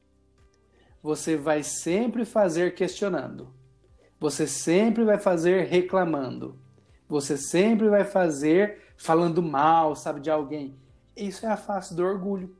[1.04, 3.54] você vai sempre fazer questionando.
[4.20, 6.58] Você sempre vai fazer reclamando.
[7.10, 10.78] Você sempre vai fazer falando mal, sabe, de alguém.
[11.16, 12.56] Isso é a face do orgulho.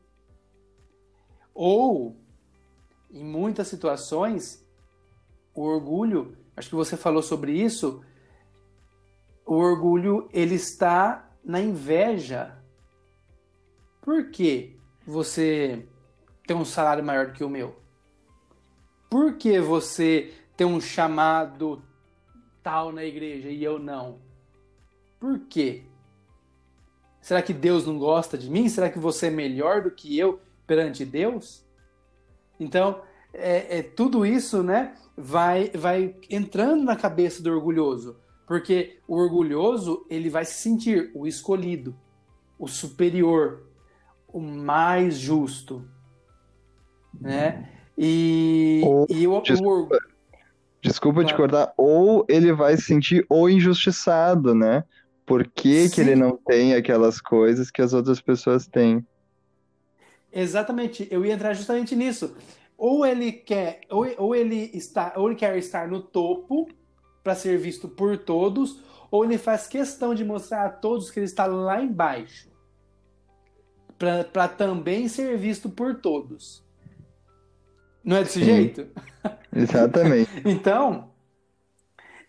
[1.54, 2.18] Ou,
[3.16, 4.62] em muitas situações,
[5.54, 8.04] o orgulho, acho que você falou sobre isso,
[9.46, 12.62] o orgulho ele está na inveja.
[14.02, 15.88] Por que você
[16.46, 17.80] tem um salário maior do que o meu?
[19.10, 21.82] Por que você tem um chamado
[22.62, 24.20] tal na igreja e eu não?
[25.18, 25.84] Por quê?
[27.22, 28.68] Será que Deus não gosta de mim?
[28.68, 31.66] Será que você é melhor do que eu perante Deus?
[32.60, 33.02] Então,
[33.34, 34.96] é, é tudo isso, né?
[35.18, 38.18] Vai, vai entrando na cabeça do orgulhoso.
[38.48, 41.96] Porque o orgulhoso, ele vai se sentir o escolhido,
[42.60, 43.64] o superior,
[44.28, 45.84] o mais justo,
[47.20, 47.70] né?
[47.98, 50.00] E, ou, e o, desculpa, o...
[50.82, 51.28] desculpa claro.
[51.28, 54.84] te cortar, ou ele vai se sentir o injustiçado, né?
[55.26, 59.04] Por que, que ele não tem aquelas coisas que as outras pessoas têm?
[60.36, 62.36] Exatamente, eu ia entrar justamente nisso.
[62.78, 66.68] Ou ele quer, ou, ou ele está, ou ele quer estar no topo,
[67.24, 71.26] para ser visto por todos, ou ele faz questão de mostrar a todos que ele
[71.26, 72.50] está lá embaixo,
[73.98, 76.62] para também ser visto por todos.
[78.04, 78.46] Não é desse Sim.
[78.46, 78.88] jeito?
[79.56, 80.30] Exatamente.
[80.44, 81.12] então,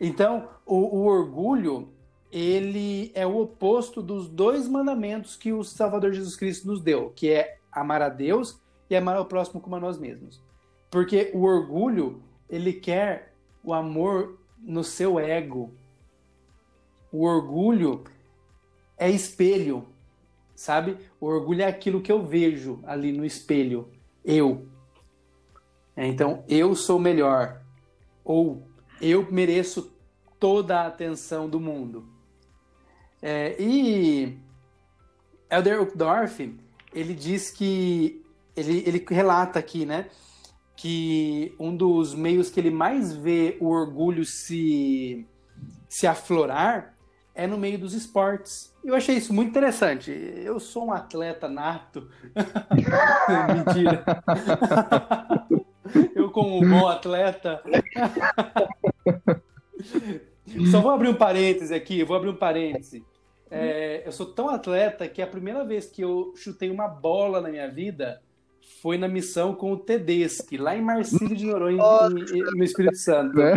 [0.00, 1.92] então o, o orgulho
[2.30, 7.30] ele é o oposto dos dois mandamentos que o Salvador Jesus Cristo nos deu, que
[7.30, 10.42] é amar a Deus e amar ao próximo como a nós mesmos.
[10.90, 15.74] Porque o orgulho, ele quer o amor no seu ego.
[17.12, 18.04] O orgulho
[18.96, 19.86] é espelho,
[20.54, 20.96] sabe?
[21.20, 23.90] O orgulho é aquilo que eu vejo ali no espelho.
[24.24, 24.66] Eu.
[25.94, 27.62] É, então, eu sou melhor.
[28.24, 28.66] Ou
[29.00, 29.92] eu mereço
[30.40, 32.08] toda a atenção do mundo.
[33.20, 34.38] É, e
[35.50, 36.58] Elder Uchtdorf,
[36.92, 38.22] ele diz que
[38.54, 40.06] ele, ele relata aqui, né,
[40.76, 45.26] que um dos meios que ele mais vê o orgulho se,
[45.88, 46.94] se aflorar
[47.34, 48.74] é no meio dos esportes.
[48.82, 50.10] Eu achei isso muito interessante.
[50.10, 52.08] Eu sou um atleta nato.
[53.54, 54.04] Mentira.
[56.14, 57.62] Eu, como um bom atleta.
[60.70, 63.04] Só vou abrir um parêntese aqui, vou abrir um parêntese.
[63.50, 67.48] É, eu sou tão atleta que a primeira vez que eu chutei uma bola na
[67.48, 68.20] minha vida,
[68.82, 71.82] foi na missão com o Tedeschi, lá em Marcílio de Noronha,
[72.56, 73.36] no Espírito Santo.
[73.36, 73.54] Né?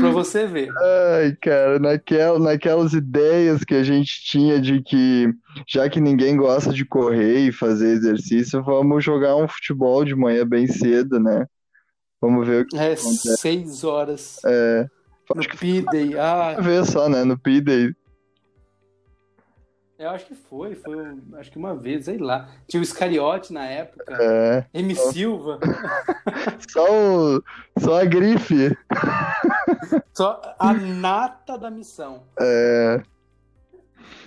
[0.00, 0.68] pra você ver.
[1.14, 5.28] Ai, cara, naquel, naquelas ideias que a gente tinha de que,
[5.68, 10.46] já que ninguém gosta de correr e fazer exercício, vamos jogar um futebol de manhã
[10.46, 11.46] bem cedo, né?
[12.20, 13.36] Vamos ver o que É, acontece.
[13.36, 14.38] seis horas.
[14.46, 14.86] É.
[15.34, 16.18] No P-Day.
[16.18, 16.56] Ah.
[16.60, 17.24] Ver só, né?
[17.24, 17.94] No P-Day.
[20.02, 20.96] Eu acho que foi, foi
[21.34, 22.48] acho que uma vez, sei lá.
[22.66, 24.04] Tinha o Iscariote na época.
[24.20, 24.64] É.
[24.74, 24.96] M.
[24.96, 25.12] Só...
[25.12, 25.60] Silva.
[26.68, 27.42] Só, o...
[27.78, 28.76] Só a grife.
[30.12, 32.24] Só a nata da missão.
[32.40, 33.00] É.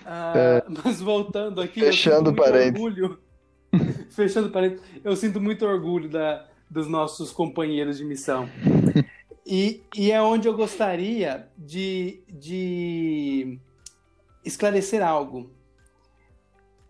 [0.05, 0.63] Ah, é.
[0.83, 1.81] Mas voltando aqui.
[1.81, 3.17] Fechando parênteses.
[4.15, 4.81] Fechando parênteses.
[5.03, 8.47] Eu sinto muito orgulho da, dos nossos companheiros de missão.
[9.45, 13.59] E, e é onde eu gostaria de, de
[14.43, 15.51] esclarecer algo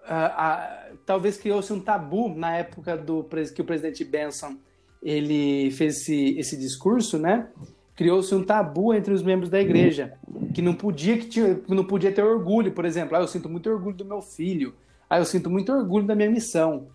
[0.05, 4.57] uh, uh, talvez criou-se um tabu na época do que o presidente Benson
[5.01, 7.47] ele fez esse, esse discurso, né?
[7.95, 10.17] Criou-se um tabu entre os membros da igreja,
[10.53, 13.15] que não podia que tinha, não podia ter orgulho, por exemplo.
[13.15, 14.73] Ah, eu sinto muito orgulho do meu filho.
[15.09, 16.87] Ah, eu sinto muito orgulho da minha missão.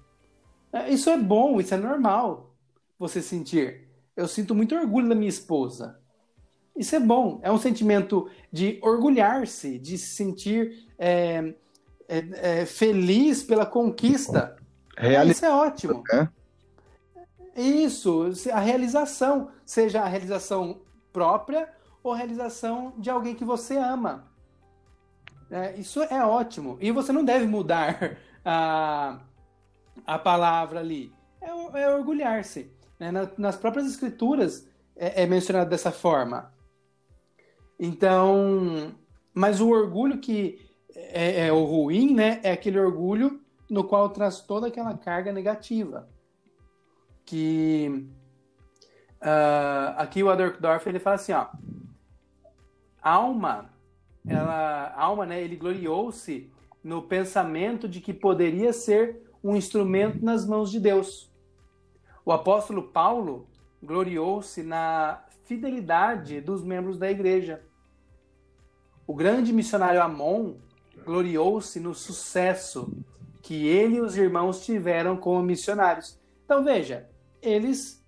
[0.72, 2.52] É, isso é bom, isso é normal.
[2.98, 3.88] Você sentir.
[4.16, 5.98] Eu sinto muito orgulho da minha esposa.
[6.76, 7.40] Isso é bom.
[7.42, 11.54] É um sentimento de orgulhar-se, de se sentir é,
[12.08, 14.56] é, é, feliz pela conquista.
[14.96, 15.32] Reali...
[15.32, 16.02] Isso é ótimo.
[16.12, 16.28] É.
[17.56, 20.80] Isso, a realização, seja a realização
[21.12, 21.68] própria
[22.02, 24.30] ou a realização de alguém que você ama.
[25.50, 26.78] É, isso é ótimo.
[26.80, 29.18] E você não deve mudar a,
[30.06, 31.12] a palavra ali.
[31.40, 32.70] É, é orgulhar-se.
[33.00, 33.10] Né?
[33.38, 36.52] nas próprias escrituras é, é mencionado dessa forma.
[37.78, 38.94] Então,
[39.32, 40.58] mas o orgulho que
[40.94, 42.40] é, é, o ruim, né?
[42.42, 46.08] É aquele orgulho no qual traz toda aquela carga negativa.
[47.24, 48.06] Que
[49.22, 51.46] uh, aqui o Adorkdorf ele fala assim, ó,
[53.00, 53.70] alma,
[54.26, 55.40] ela, alma, né?
[55.40, 56.52] Ele gloriou-se
[56.84, 61.29] no pensamento de que poderia ser um instrumento nas mãos de Deus.
[62.30, 63.48] O apóstolo Paulo
[63.82, 67.60] gloriou-se na fidelidade dos membros da igreja.
[69.04, 70.54] O grande missionário Amon
[71.04, 72.96] gloriou-se no sucesso
[73.42, 76.20] que ele e os irmãos tiveram como missionários.
[76.44, 77.10] Então veja,
[77.42, 78.00] eles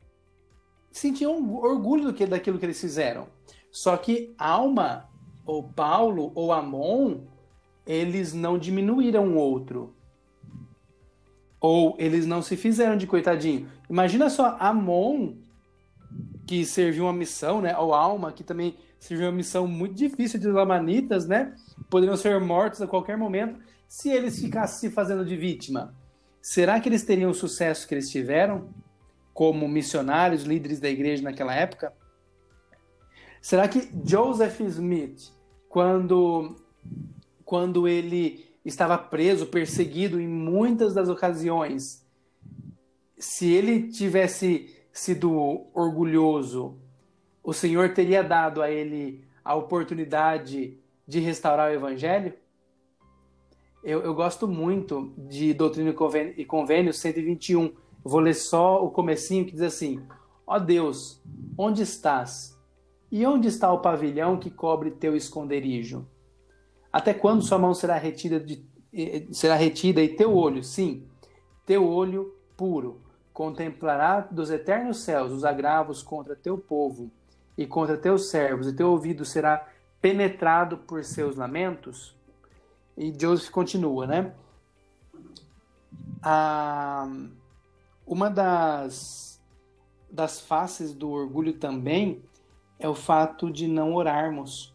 [0.92, 3.26] sentiam orgulho daquilo que eles fizeram.
[3.72, 5.10] Só que Alma,
[5.44, 7.22] ou Paulo, ou Amon,
[7.84, 9.96] eles não diminuíram o outro.
[11.62, 13.68] Ou eles não se fizeram de coitadinho.
[13.88, 15.34] Imagina só, Amon,
[16.44, 17.78] que serviu uma missão, né?
[17.78, 21.54] Ou Alma, que também serviu uma missão muito difícil de Lamanitas, né?
[21.88, 25.94] Poderiam ser mortos a qualquer momento se eles ficassem se fazendo de vítima.
[26.40, 28.68] Será que eles teriam o sucesso que eles tiveram
[29.32, 31.92] como missionários, líderes da igreja naquela época?
[33.40, 35.32] Será que Joseph Smith,
[35.68, 36.56] quando,
[37.44, 42.06] quando ele estava preso, perseguido em muitas das ocasiões,
[43.18, 46.78] se ele tivesse sido orgulhoso,
[47.42, 52.34] o Senhor teria dado a ele a oportunidade de restaurar o Evangelho?
[53.82, 57.72] Eu, eu gosto muito de Doutrina e Convênio, e Convênio 121.
[58.04, 60.00] Vou ler só o comecinho que diz assim:
[60.46, 61.20] Ó Deus,
[61.58, 62.56] onde estás?
[63.10, 66.06] E onde está o pavilhão que cobre teu esconderijo?
[66.92, 68.64] Até quando sua mão será retida, de,
[69.32, 71.06] será retida e teu olho, sim,
[71.64, 73.00] teu olho puro,
[73.32, 77.10] contemplará dos eternos céus os agravos contra teu povo
[77.56, 79.66] e contra teus servos, e teu ouvido será
[80.00, 82.14] penetrado por seus lamentos?
[82.96, 84.34] E Joseph continua, né?
[86.22, 87.10] Ah,
[88.06, 89.40] uma das,
[90.10, 92.22] das faces do orgulho também
[92.78, 94.71] é o fato de não orarmos.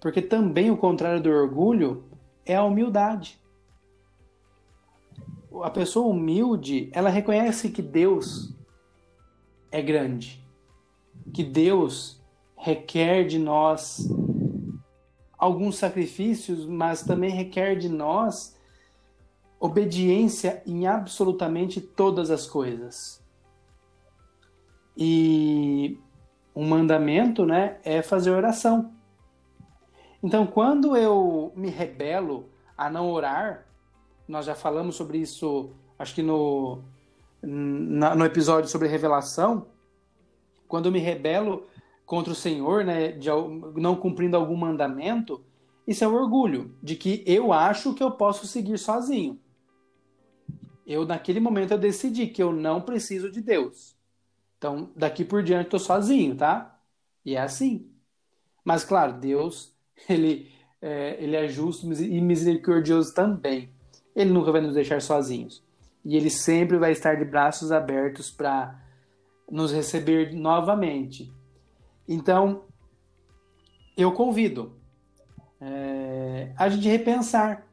[0.00, 2.04] Porque também o contrário do orgulho
[2.44, 3.38] é a humildade.
[5.62, 8.54] A pessoa humilde, ela reconhece que Deus
[9.70, 10.40] é grande
[11.30, 12.20] que Deus
[12.56, 14.08] requer de nós
[15.38, 18.58] alguns sacrifícios, mas também requer de nós
[19.58, 23.22] obediência em absolutamente todas as coisas.
[24.96, 25.98] E
[26.54, 28.92] um mandamento, né, é fazer oração.
[30.22, 33.66] Então, quando eu me rebelo a não orar,
[34.28, 36.82] nós já falamos sobre isso, acho que no,
[37.42, 39.66] no episódio sobre revelação,
[40.68, 41.66] quando eu me rebelo
[42.04, 43.28] contra o Senhor, né, de
[43.76, 45.42] não cumprindo algum mandamento,
[45.86, 49.40] isso é o orgulho de que eu acho que eu posso seguir sozinho.
[50.86, 53.96] Eu naquele momento eu decidi que eu não preciso de Deus.
[54.58, 56.78] Então, daqui por diante estou sozinho, tá?
[57.24, 57.90] E é assim.
[58.64, 59.74] Mas claro, Deus,
[60.08, 60.50] ele
[60.82, 63.68] é, ele é justo e misericordioso também.
[64.14, 65.62] Ele nunca vai nos deixar sozinhos.
[66.04, 68.80] E ele sempre vai estar de braços abertos para
[69.50, 71.30] nos receber novamente.
[72.08, 72.64] Então,
[73.96, 74.72] eu convido
[75.60, 77.66] é, a gente repensar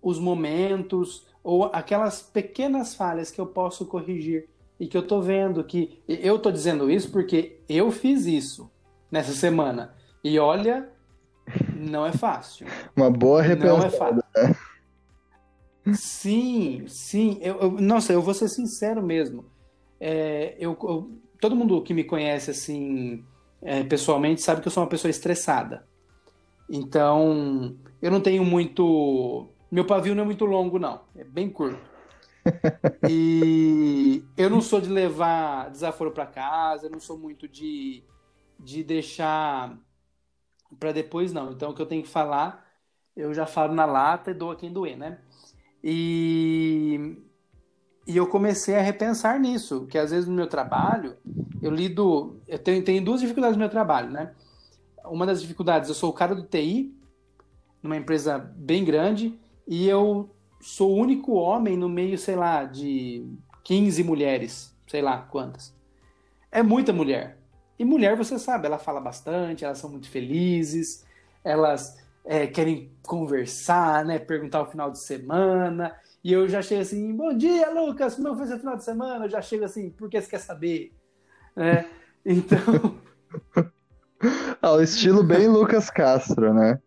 [0.00, 5.62] os momentos ou aquelas pequenas falhas que eu posso corrigir e que eu tô vendo
[5.62, 8.70] que eu tô dizendo isso porque eu fiz isso
[9.10, 10.88] nessa semana e olha
[11.74, 12.66] não é fácil
[12.96, 14.22] uma boa repensada não é fácil
[15.94, 19.44] sim sim eu, eu, nossa eu vou ser sincero mesmo
[20.00, 21.10] é, eu, eu,
[21.40, 23.24] todo mundo que me conhece assim
[23.62, 25.84] é, pessoalmente sabe que eu sou uma pessoa estressada.
[26.68, 29.48] Então, eu não tenho muito.
[29.70, 31.02] Meu pavio não é muito longo, não.
[31.16, 31.90] É bem curto.
[33.08, 38.02] e eu não sou de levar desaforo para casa, eu não sou muito de,
[38.58, 39.76] de deixar
[40.78, 41.52] para depois, não.
[41.52, 42.66] Então, o que eu tenho que falar,
[43.16, 45.18] eu já falo na lata e dou a quem doer, né?
[45.82, 47.16] E,
[48.06, 51.16] e eu comecei a repensar nisso, que às vezes no meu trabalho,
[51.62, 52.40] eu lido.
[52.46, 54.32] Eu tenho, tenho duas dificuldades no meu trabalho, né?
[55.04, 56.94] Uma das dificuldades, eu sou o cara do TI,
[57.82, 63.26] numa empresa bem grande, e eu sou o único homem no meio, sei lá, de
[63.64, 65.74] 15 mulheres, sei lá quantas.
[66.52, 67.39] É muita mulher.
[67.80, 71.02] E mulher, você sabe, ela fala bastante, elas são muito felizes,
[71.42, 74.18] elas é, querem conversar, né?
[74.18, 75.96] Perguntar o final de semana.
[76.22, 79.24] E eu já chego assim, bom dia, Lucas, como foi seu final de semana?
[79.24, 80.92] Eu já chego assim, por que você quer saber?
[81.56, 81.86] É,
[82.22, 82.98] então.
[84.60, 86.78] ah, o estilo bem Lucas Castro, né?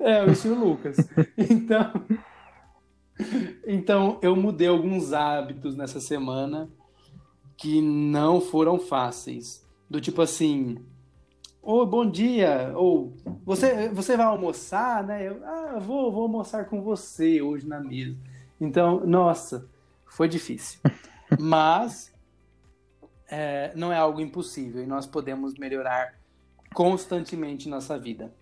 [0.00, 0.98] É, o estilo Lucas.
[1.38, 2.04] Então.
[3.66, 6.68] Então, eu mudei alguns hábitos nessa semana
[7.56, 9.63] que não foram fáceis.
[9.88, 10.78] Do tipo assim,
[11.62, 13.14] ô, oh, bom dia, ou
[13.44, 15.28] você, você vai almoçar, né?
[15.28, 18.16] Eu, ah, vou, vou almoçar com você hoje na mesa.
[18.60, 19.68] Então, nossa,
[20.06, 20.80] foi difícil.
[21.38, 22.12] Mas
[23.28, 26.14] é, não é algo impossível e nós podemos melhorar
[26.72, 28.32] constantemente nossa vida.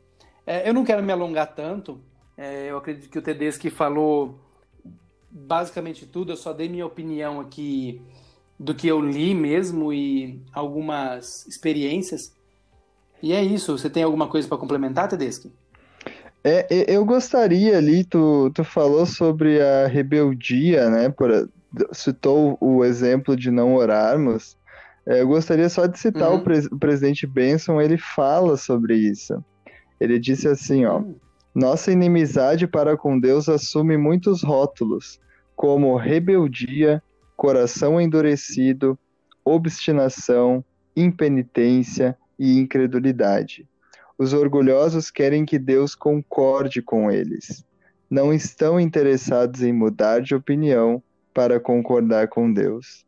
[0.47, 2.01] É, eu não quero me alongar tanto.
[2.37, 4.41] É, eu acredito que o Tedeschi falou
[5.31, 6.33] basicamente tudo.
[6.33, 8.03] Eu só dei minha opinião aqui
[8.63, 12.33] do que eu li mesmo e algumas experiências.
[13.21, 13.77] E é isso.
[13.77, 15.53] Você tem alguma coisa para complementar, Tedeschi?
[16.45, 21.09] É, eu gostaria ali, tu, tu falou sobre a rebeldia, né?
[21.09, 21.49] Por,
[21.93, 24.57] citou o exemplo de não orarmos.
[25.07, 26.37] É, eu gostaria só de citar uhum.
[26.37, 29.45] o, pre o, presidente Benson, ele fala sobre isso.
[30.01, 31.17] Ele disse assim, ó, uhum.
[31.53, 35.21] nossa inimizade para com Deus assume muitos rótulos,
[35.57, 37.03] como rebeldia,
[37.43, 38.97] coração endurecido,
[39.45, 40.65] obstinação,
[40.97, 43.69] impenitência e incredulidade.
[44.17, 47.65] Os orgulhosos querem que Deus concorde com eles.
[48.09, 51.03] Não estão interessados em mudar de opinião
[51.35, 53.05] para concordar com Deus.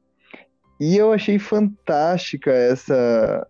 [0.80, 3.46] E eu achei fantástica essa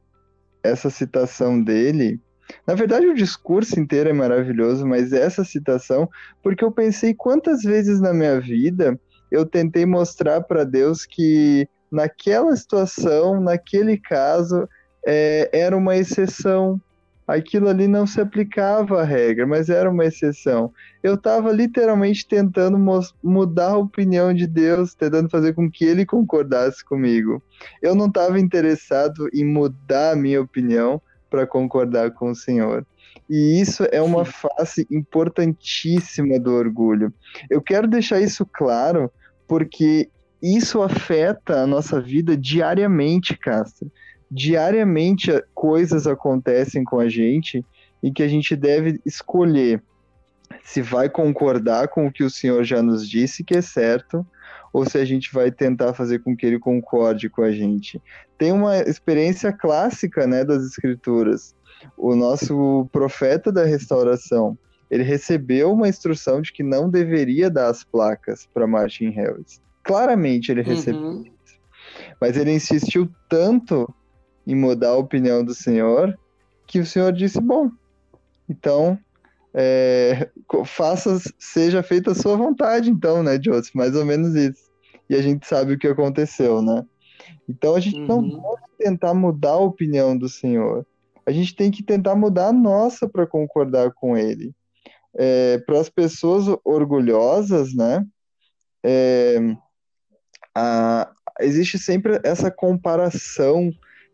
[0.63, 2.21] essa citação dele,
[2.67, 6.09] na verdade, o discurso inteiro é maravilhoso, mas essa citação,
[6.43, 12.55] porque eu pensei quantas vezes na minha vida eu tentei mostrar para Deus que naquela
[12.57, 14.69] situação, naquele caso,
[15.07, 16.81] é, era uma exceção.
[17.27, 20.71] Aquilo ali não se aplicava à regra, mas era uma exceção.
[21.03, 22.79] Eu estava literalmente tentando
[23.23, 27.43] mudar a opinião de Deus, tentando fazer com que ele concordasse comigo.
[27.81, 31.01] Eu não estava interessado em mudar a minha opinião,
[31.35, 32.87] para concordar com o senhor.
[33.29, 37.13] E isso é uma face importantíssima do orgulho.
[37.51, 39.11] Eu quero deixar isso claro
[39.47, 40.09] porque
[40.43, 43.91] isso afeta a nossa vida diariamente, Castro.
[44.31, 47.65] Diariamente coisas acontecem com a gente
[48.03, 49.83] e que a gente deve escolher
[50.63, 54.27] se vai concordar com o que o Senhor já nos disse que é certo
[54.73, 58.03] ou se a gente vai tentar fazer com que ele concorde com a gente.
[58.37, 61.55] Tem uma experiência clássica, né, das escrituras.
[61.97, 64.57] O nosso profeta da restauração,
[64.91, 69.61] ele recebeu uma instrução de que não deveria dar as placas para Martin Harris.
[69.83, 71.23] Claramente ele recebeu uhum.
[71.23, 71.59] isso.
[72.21, 73.93] Mas ele insistiu tanto
[74.47, 76.19] em mudar a opinião do Senhor
[76.67, 77.71] que o Senhor disse: bom,
[78.49, 78.99] então
[79.53, 80.29] é,
[80.65, 83.75] faça, seja feita a sua vontade, então, né, Joseph?
[83.75, 84.65] Mais ou menos isso.
[85.09, 86.85] E a gente sabe o que aconteceu, né?
[87.49, 88.07] Então a gente uhum.
[88.07, 90.85] não pode tentar mudar a opinião do Senhor.
[91.27, 94.55] A gente tem que tentar mudar a nossa para concordar com Ele.
[95.17, 98.05] É, para as pessoas orgulhosas, né?
[98.85, 99.39] É,
[100.55, 101.11] a,
[101.41, 103.71] existe sempre essa comparação,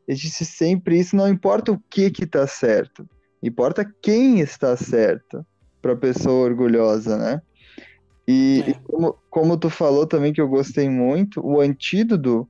[0.07, 3.09] existe sempre isso, não importa o que que está certo,
[3.43, 5.45] importa quem está certo
[5.83, 7.43] para a pessoa orgulhosa, né?
[8.29, 8.71] E, é.
[8.71, 12.49] e como, como, tu falou também que eu gostei muito, o antídoto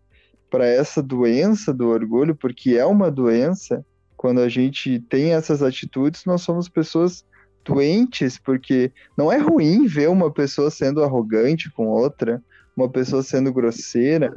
[0.50, 3.84] para essa doença do orgulho, porque é uma doença,
[4.20, 7.24] quando a gente tem essas atitudes, nós somos pessoas
[7.64, 12.42] doentes, porque não é ruim ver uma pessoa sendo arrogante com outra,
[12.76, 14.36] uma pessoa sendo grosseira.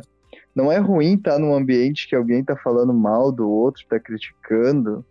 [0.55, 5.05] Não é ruim estar num ambiente que alguém está falando mal do outro, está criticando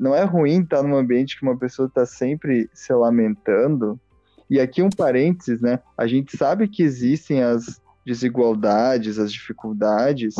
[0.00, 4.00] não é ruim estar num ambiente que uma pessoa está sempre se lamentando.
[4.48, 5.78] E aqui um parênteses, né?
[5.96, 10.34] A gente sabe que existem as desigualdades, as dificuldades,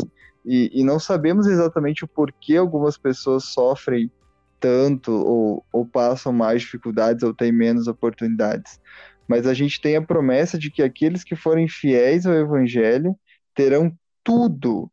[0.45, 4.11] e, e não sabemos exatamente o porquê algumas pessoas sofrem
[4.59, 8.79] tanto ou, ou passam mais dificuldades ou têm menos oportunidades.
[9.27, 13.15] mas a gente tem a promessa de que aqueles que forem fiéis ao Evangelho
[13.55, 13.91] terão
[14.23, 14.91] tudo,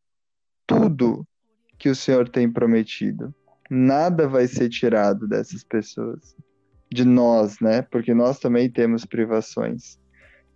[0.65, 1.27] tudo
[1.77, 3.33] que o Senhor tem prometido.
[3.69, 6.35] Nada vai ser tirado dessas pessoas,
[6.91, 7.81] de nós, né?
[7.81, 9.99] Porque nós também temos privações.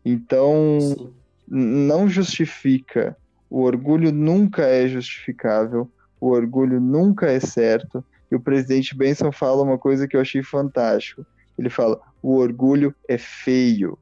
[0.03, 1.13] Então, Sim.
[1.47, 3.15] não justifica.
[3.53, 5.87] O orgulho nunca é justificável,
[6.19, 8.03] o orgulho nunca é certo.
[8.31, 11.23] E o presidente Benson fala uma coisa que eu achei fantástico.
[11.55, 13.95] Ele fala: o orgulho é feio,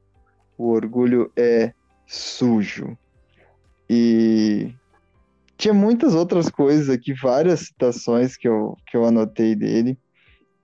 [0.57, 1.73] o orgulho é
[2.07, 2.97] sujo.
[3.89, 4.73] E
[5.57, 9.99] tinha muitas outras coisas aqui, várias citações que eu, que eu anotei dele,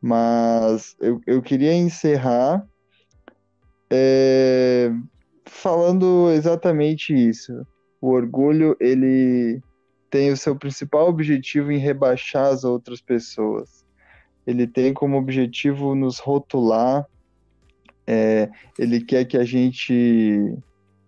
[0.02, 2.66] mas eu, eu queria encerrar
[3.92, 4.94] é,
[5.44, 7.68] falando exatamente isso.
[8.08, 9.62] O orgulho, ele
[10.10, 13.84] tem o seu principal objetivo em rebaixar as outras pessoas.
[14.46, 17.06] Ele tem como objetivo nos rotular,
[18.08, 18.50] é,
[18.80, 20.58] ele quer que a gente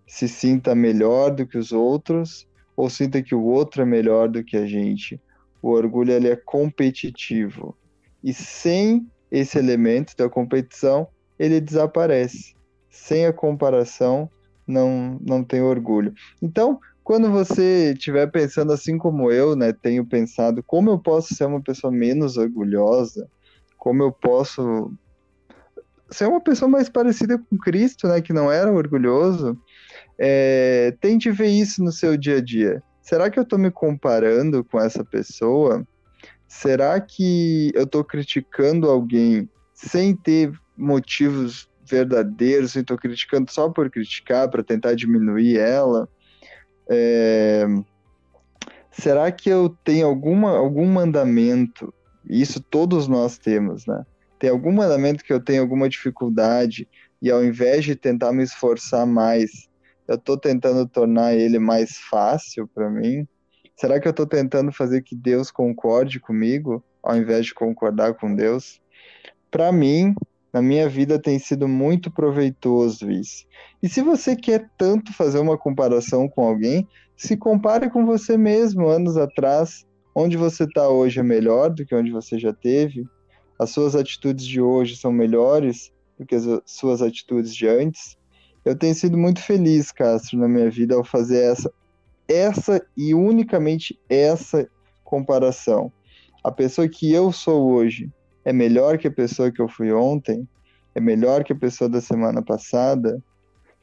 [0.06, 2.46] se sinta melhor do que os outros
[2.76, 5.18] ou sinta que o outro é melhor do que a gente.
[5.62, 7.74] O orgulho ele é competitivo
[8.22, 12.54] e sem esse elemento da competição ele desaparece.
[12.90, 14.30] Sem a comparação
[14.66, 16.12] não não tem orgulho.
[16.42, 16.78] Então
[17.10, 21.60] quando você estiver pensando assim como eu, né, tenho pensado como eu posso ser uma
[21.60, 23.28] pessoa menos orgulhosa,
[23.76, 24.92] como eu posso
[26.08, 29.58] ser uma pessoa mais parecida com Cristo, né, que não era orgulhoso,
[30.20, 32.80] é, tente ver isso no seu dia a dia.
[33.02, 35.84] Será que eu estou me comparando com essa pessoa?
[36.46, 44.48] Será que eu estou criticando alguém sem ter motivos verdadeiros, estou criticando só por criticar,
[44.48, 46.08] para tentar diminuir ela?
[46.90, 47.64] É,
[48.90, 51.94] será que eu tenho alguma, algum mandamento?
[52.28, 54.04] Isso todos nós temos, né?
[54.40, 56.88] tem algum mandamento que eu tenho alguma dificuldade
[57.20, 59.68] e ao invés de tentar me esforçar mais,
[60.08, 63.28] eu estou tentando tornar ele mais fácil para mim?
[63.76, 68.34] Será que eu estou tentando fazer que Deus concorde comigo ao invés de concordar com
[68.34, 68.80] Deus?
[69.50, 70.14] Para mim,
[70.52, 73.44] na minha vida tem sido muito proveitoso isso.
[73.82, 76.86] E se você quer tanto fazer uma comparação com alguém,
[77.16, 79.86] se compare com você mesmo anos atrás.
[80.12, 83.04] Onde você está hoje é melhor do que onde você já teve?
[83.60, 88.16] as suas atitudes de hoje são melhores do que as suas atitudes de antes.
[88.64, 91.70] Eu tenho sido muito feliz, Castro, na minha vida ao fazer essa,
[92.26, 94.66] essa e unicamente essa
[95.04, 95.92] comparação.
[96.42, 98.10] A pessoa que eu sou hoje
[98.44, 100.48] é melhor que a pessoa que eu fui ontem,
[100.94, 103.22] é melhor que a pessoa da semana passada.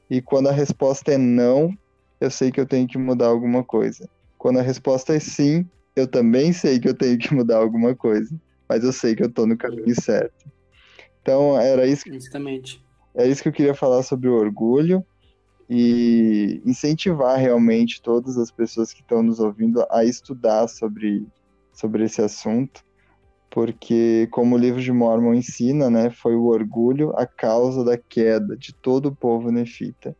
[0.09, 1.73] E quando a resposta é não,
[2.19, 4.09] eu sei que eu tenho que mudar alguma coisa.
[4.37, 8.37] Quando a resposta é sim, eu também sei que eu tenho que mudar alguma coisa
[8.67, 10.45] mas eu sei que eu tô no caminho certo.
[11.21, 12.83] Então, era isso que, Justamente.
[13.15, 15.03] É isso que eu queria falar sobre o orgulho
[15.69, 21.25] e incentivar realmente todas as pessoas que estão nos ouvindo a estudar sobre,
[21.73, 22.85] sobre esse assunto,
[23.49, 28.55] porque, como o livro de Mormon ensina, né, foi o orgulho a causa da queda
[28.57, 30.15] de todo o povo nefita.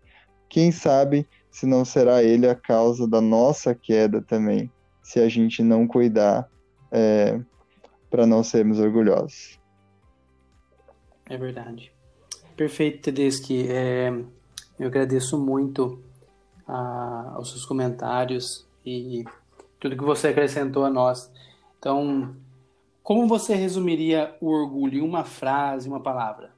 [0.49, 4.71] Quem sabe se não será ele a causa da nossa queda também,
[5.03, 6.47] se a gente não cuidar
[6.91, 7.39] é,
[8.09, 9.59] para não sermos orgulhosos.
[11.29, 11.91] É verdade.
[12.55, 13.67] Perfeito, Tedeschi.
[13.69, 14.09] É,
[14.79, 16.01] eu agradeço muito
[16.67, 19.23] a, aos seus comentários e
[19.79, 21.31] tudo que você acrescentou a nós.
[21.77, 22.35] Então,
[23.07, 26.51] como você resumiria o orgulho em uma frase, uma palavra?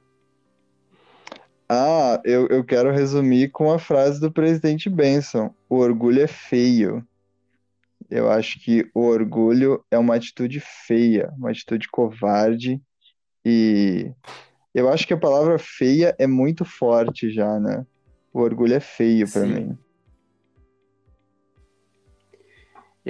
[1.68, 7.06] Ah, eu, eu quero resumir com a frase do presidente Benson: o orgulho é feio.
[8.10, 12.82] Eu acho que o orgulho é uma atitude feia, uma atitude covarde
[13.44, 14.10] e
[14.74, 17.86] eu acho que a palavra feia é muito forte já, né?
[18.32, 19.78] O orgulho é feio para mim.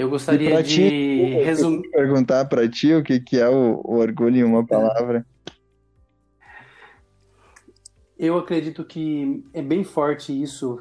[0.01, 0.88] Eu gostaria de
[1.44, 1.90] resumir.
[1.90, 5.26] Perguntar para ti o que, que é o, o orgulho em uma palavra.
[8.18, 10.80] Eu acredito que é bem forte isso,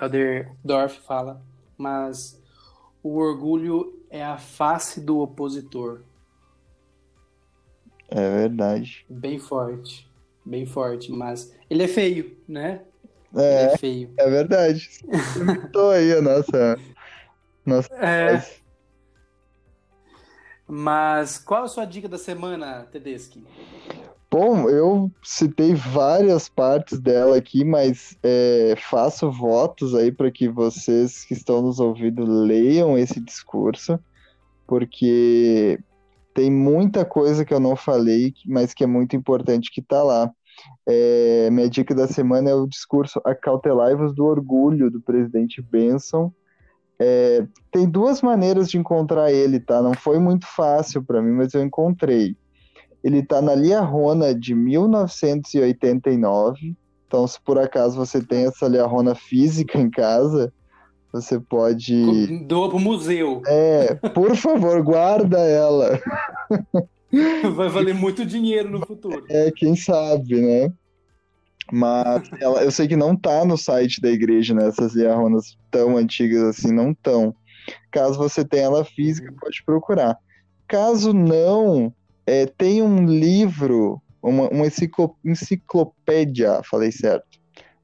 [0.00, 1.42] Elder Dorf fala,
[1.76, 2.40] mas
[3.02, 6.02] o orgulho é a face do opositor.
[8.08, 9.04] É verdade.
[9.10, 10.08] Bem forte.
[10.44, 12.82] Bem forte, mas ele é feio, né?
[13.34, 14.10] É, ele é feio.
[14.16, 14.88] É verdade.
[15.66, 16.78] Estou aí a nossa.
[17.64, 18.44] Nossa é.
[20.66, 23.44] Mas qual a sua dica da semana, Tedeschi?
[24.30, 31.24] Bom, eu citei várias partes dela aqui, mas é, faço votos aí para que vocês
[31.24, 33.98] que estão nos ouvindo leiam esse discurso,
[34.68, 35.80] porque
[36.32, 40.30] tem muita coisa que eu não falei, mas que é muito importante que está lá.
[40.86, 46.32] É, minha dica da semana é o discurso Acautelai-vos do Orgulho, do presidente Benson.
[47.02, 49.80] É, tem duas maneiras de encontrar ele, tá?
[49.80, 52.36] Não foi muito fácil para mim, mas eu encontrei.
[53.02, 56.76] Ele tá na Lia Rona de 1989.
[57.06, 60.52] Então, se por acaso você tem essa Lia Rona física em casa,
[61.10, 62.44] você pode.
[62.44, 63.40] Doa pro museu.
[63.46, 65.98] É, por favor, guarda ela.
[67.54, 69.24] Vai valer muito dinheiro no futuro.
[69.28, 70.72] É, quem sabe, né?
[71.72, 74.66] Mas ela, eu sei que não tá no site da igreja, né?
[74.68, 77.34] Essas liarronas tão antigas assim, não estão.
[77.90, 80.16] Caso você tenha ela física, pode procurar.
[80.66, 81.92] Caso não,
[82.26, 84.66] é, tem um livro, uma, uma
[85.24, 87.38] enciclopédia, falei certo,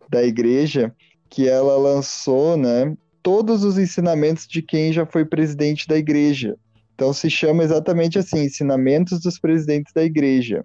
[0.09, 0.95] da igreja,
[1.29, 2.97] que ela lançou, né?
[3.23, 6.57] Todos os ensinamentos de quem já foi presidente da igreja.
[6.97, 10.65] Então se chama exatamente assim, Ensinamentos dos Presidentes da Igreja.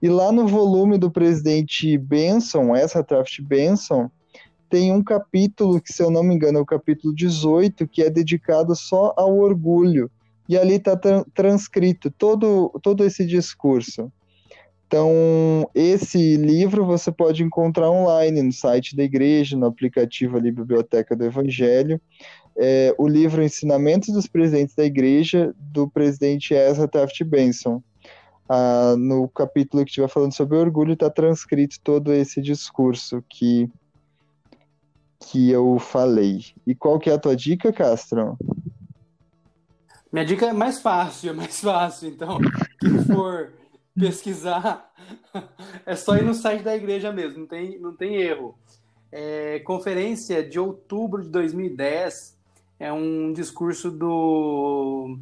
[0.00, 4.10] E lá no volume do presidente Benson, essa Taft Benson,
[4.68, 8.10] tem um capítulo que, se eu não me engano, é o capítulo 18, que é
[8.10, 10.10] dedicado só ao orgulho.
[10.48, 14.12] E ali está tra transcrito todo, todo esse discurso.
[14.86, 21.16] Então, esse livro você pode encontrar online no site da igreja, no aplicativo ali Biblioteca
[21.16, 22.00] do Evangelho
[22.56, 27.82] é, o livro Ensinamentos dos Presidentes da Igreja, do presidente Ezra Taft Benson.
[28.48, 33.68] Ah, no capítulo que estiver falando sobre orgulho, está transcrito todo esse discurso que,
[35.18, 36.44] que eu falei.
[36.66, 38.38] E qual que é a tua dica, Castro?
[40.12, 42.08] Minha dica é mais fácil, é mais fácil.
[42.08, 42.38] Então,
[42.80, 43.52] quem for
[43.98, 44.92] pesquisar,
[45.84, 48.56] é só ir no site da igreja mesmo, não tem, não tem erro.
[49.10, 52.36] É, conferência de outubro de 2010
[52.78, 55.18] é um discurso do,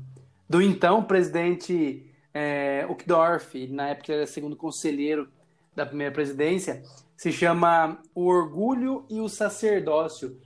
[0.49, 2.05] do então presidente
[2.35, 5.29] é, Uckdorf, na época ele era segundo conselheiro
[5.75, 6.83] da primeira presidência,
[7.17, 10.37] se chama O Orgulho e o Sacerdócio.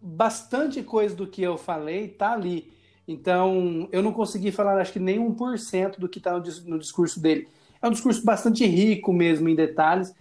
[0.00, 2.72] Bastante coisa do que eu falei tá ali.
[3.06, 7.48] Então, eu não consegui falar, acho que nem 1% do que está no discurso dele.
[7.82, 10.14] É um discurso bastante rico mesmo em detalhes,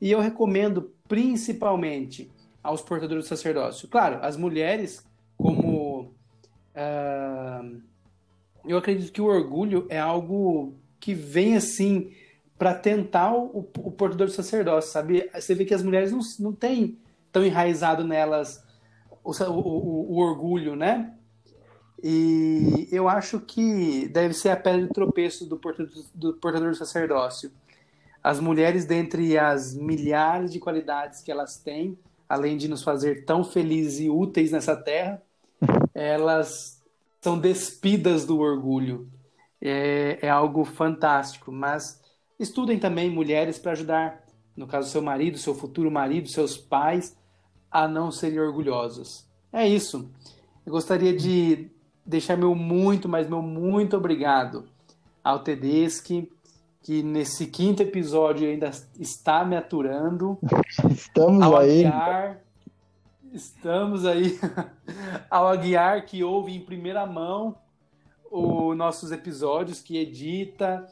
[0.00, 2.30] e eu recomendo principalmente
[2.62, 3.88] aos portadores do sacerdócio.
[3.88, 5.04] Claro, as mulheres
[5.36, 6.12] como
[6.74, 7.82] uh,
[8.68, 12.12] eu acredito que o orgulho é algo que vem assim
[12.58, 15.28] para tentar o, o portador do sacerdócio, sabe?
[15.34, 16.98] Você vê que as mulheres não, não têm
[17.30, 18.64] tão enraizado nelas
[19.22, 21.12] o, o, o, orgulho, né?
[22.02, 26.76] E eu acho que deve ser a pedra de tropeço do portador, do portador do
[26.76, 27.50] sacerdócio.
[28.22, 31.98] As mulheres, dentre as milhares de qualidades que elas têm,
[32.28, 35.22] além de nos fazer tão felizes e úteis nessa terra,
[35.94, 36.82] elas
[37.20, 39.08] são despidas do orgulho.
[39.60, 41.50] É, é algo fantástico.
[41.50, 42.00] Mas
[42.38, 44.24] estudem também mulheres para ajudar,
[44.56, 47.16] no caso, seu marido, seu futuro marido, seus pais,
[47.70, 49.26] a não serem orgulhosos.
[49.52, 50.10] É isso.
[50.64, 51.70] Eu gostaria de
[52.04, 54.64] deixar meu muito, mas meu muito obrigado
[55.22, 56.30] ao Tedeschi,
[56.82, 60.38] que nesse quinto episódio ainda está me aturando.
[60.88, 61.84] Estamos ao aí.
[61.84, 62.40] Aguiar,
[63.36, 64.40] Estamos aí
[65.30, 67.54] ao Aguiar, que ouve em primeira mão
[68.30, 70.86] os nossos episódios, que edita,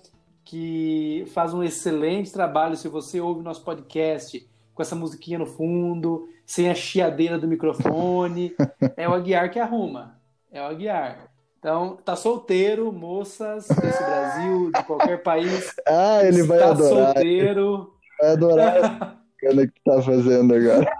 [0.45, 2.77] que faz um excelente trabalho.
[2.77, 8.55] Se você ouve nosso podcast com essa musiquinha no fundo, sem a chiadeira do microfone,
[8.95, 10.21] é o Aguiar que arruma.
[10.53, 11.31] É o Aguiar.
[11.59, 15.75] Então, tá solteiro, moças desse Brasil, de qualquer país.
[15.89, 17.15] Ah, ele vai tá adorar.
[17.15, 17.95] solteiro.
[18.21, 20.91] Vai adorar o que tá fazendo agora.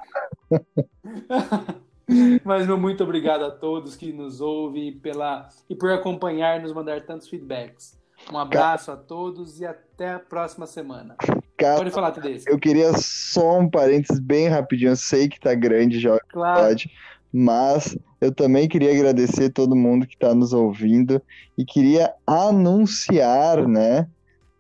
[2.45, 6.73] Mas meu muito obrigado a todos que nos ouvem pela, e por acompanhar e nos
[6.73, 7.99] mandar tantos feedbacks.
[8.33, 11.17] Um abraço a todos e até a próxima semana.
[11.57, 12.51] Cara, Pode falar, Tedesco.
[12.51, 14.91] Eu queria só um parênteses bem rapidinho.
[14.93, 16.61] Eu sei que tá grande já, Claro.
[16.63, 16.91] pode,
[17.33, 21.21] mas eu também queria agradecer todo mundo que está nos ouvindo
[21.57, 24.09] e queria anunciar, né,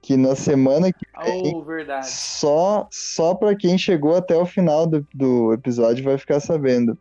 [0.04, 2.06] que na semana que vem, Oh, verdade.
[2.10, 6.98] só, só para quem chegou até o final do, do episódio vai ficar sabendo.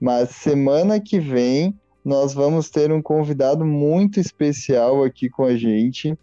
[0.00, 1.72] Mas semana que vem
[2.04, 6.18] nós vamos ter um convidado muito especial aqui com a gente.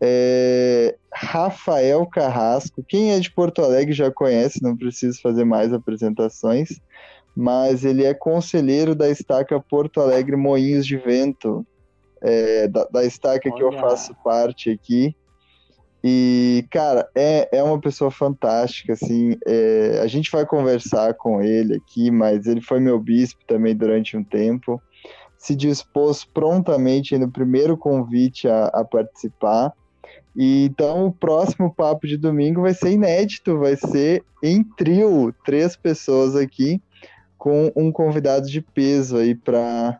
[0.00, 2.84] É Rafael Carrasco.
[2.86, 6.80] Quem é de Porto Alegre já conhece, não preciso fazer mais apresentações.
[7.34, 11.66] Mas ele é conselheiro da estaca Porto Alegre Moinhos de Vento,
[12.22, 13.80] é, da, da estaca que eu Olha.
[13.80, 15.16] faço parte aqui.
[16.02, 21.76] E, cara, é, é uma pessoa fantástica, assim, é, a gente vai conversar com ele
[21.76, 24.80] aqui, mas ele foi meu bispo também durante um tempo,
[25.36, 29.72] se dispôs prontamente no primeiro convite a, a participar,
[30.34, 35.76] E então o próximo papo de domingo vai ser inédito, vai ser em trio, três
[35.76, 36.80] pessoas aqui
[37.36, 39.98] com um convidado de peso aí para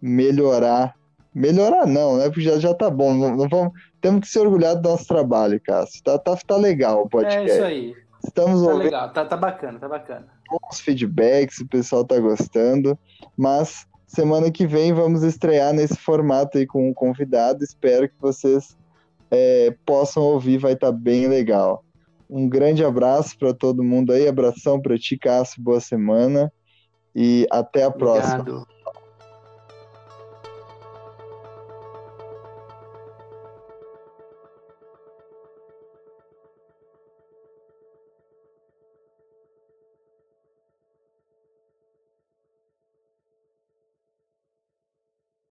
[0.00, 0.94] melhorar.
[1.34, 2.24] Melhorar não, né?
[2.24, 3.14] Porque já, já tá bom.
[3.14, 6.02] Não, não vamos, temos que se orgulhar do nosso trabalho, Cássio.
[6.02, 7.50] Tá, tá, tá legal o podcast.
[7.50, 7.94] É isso aí.
[8.24, 10.26] Estamos Tá ouvindo legal, tá, tá bacana, tá bacana.
[10.48, 12.96] bons feedbacks, o pessoal tá gostando,
[13.36, 17.64] mas semana que vem vamos estrear nesse formato aí com um convidado.
[17.64, 18.76] Espero que vocês
[19.30, 21.84] é, possam ouvir, vai estar bem legal.
[22.30, 26.52] Um grande abraço para todo mundo aí, abração para ti, Cássio, boa semana
[27.14, 28.40] e até a próxima.
[28.40, 28.71] Obrigado.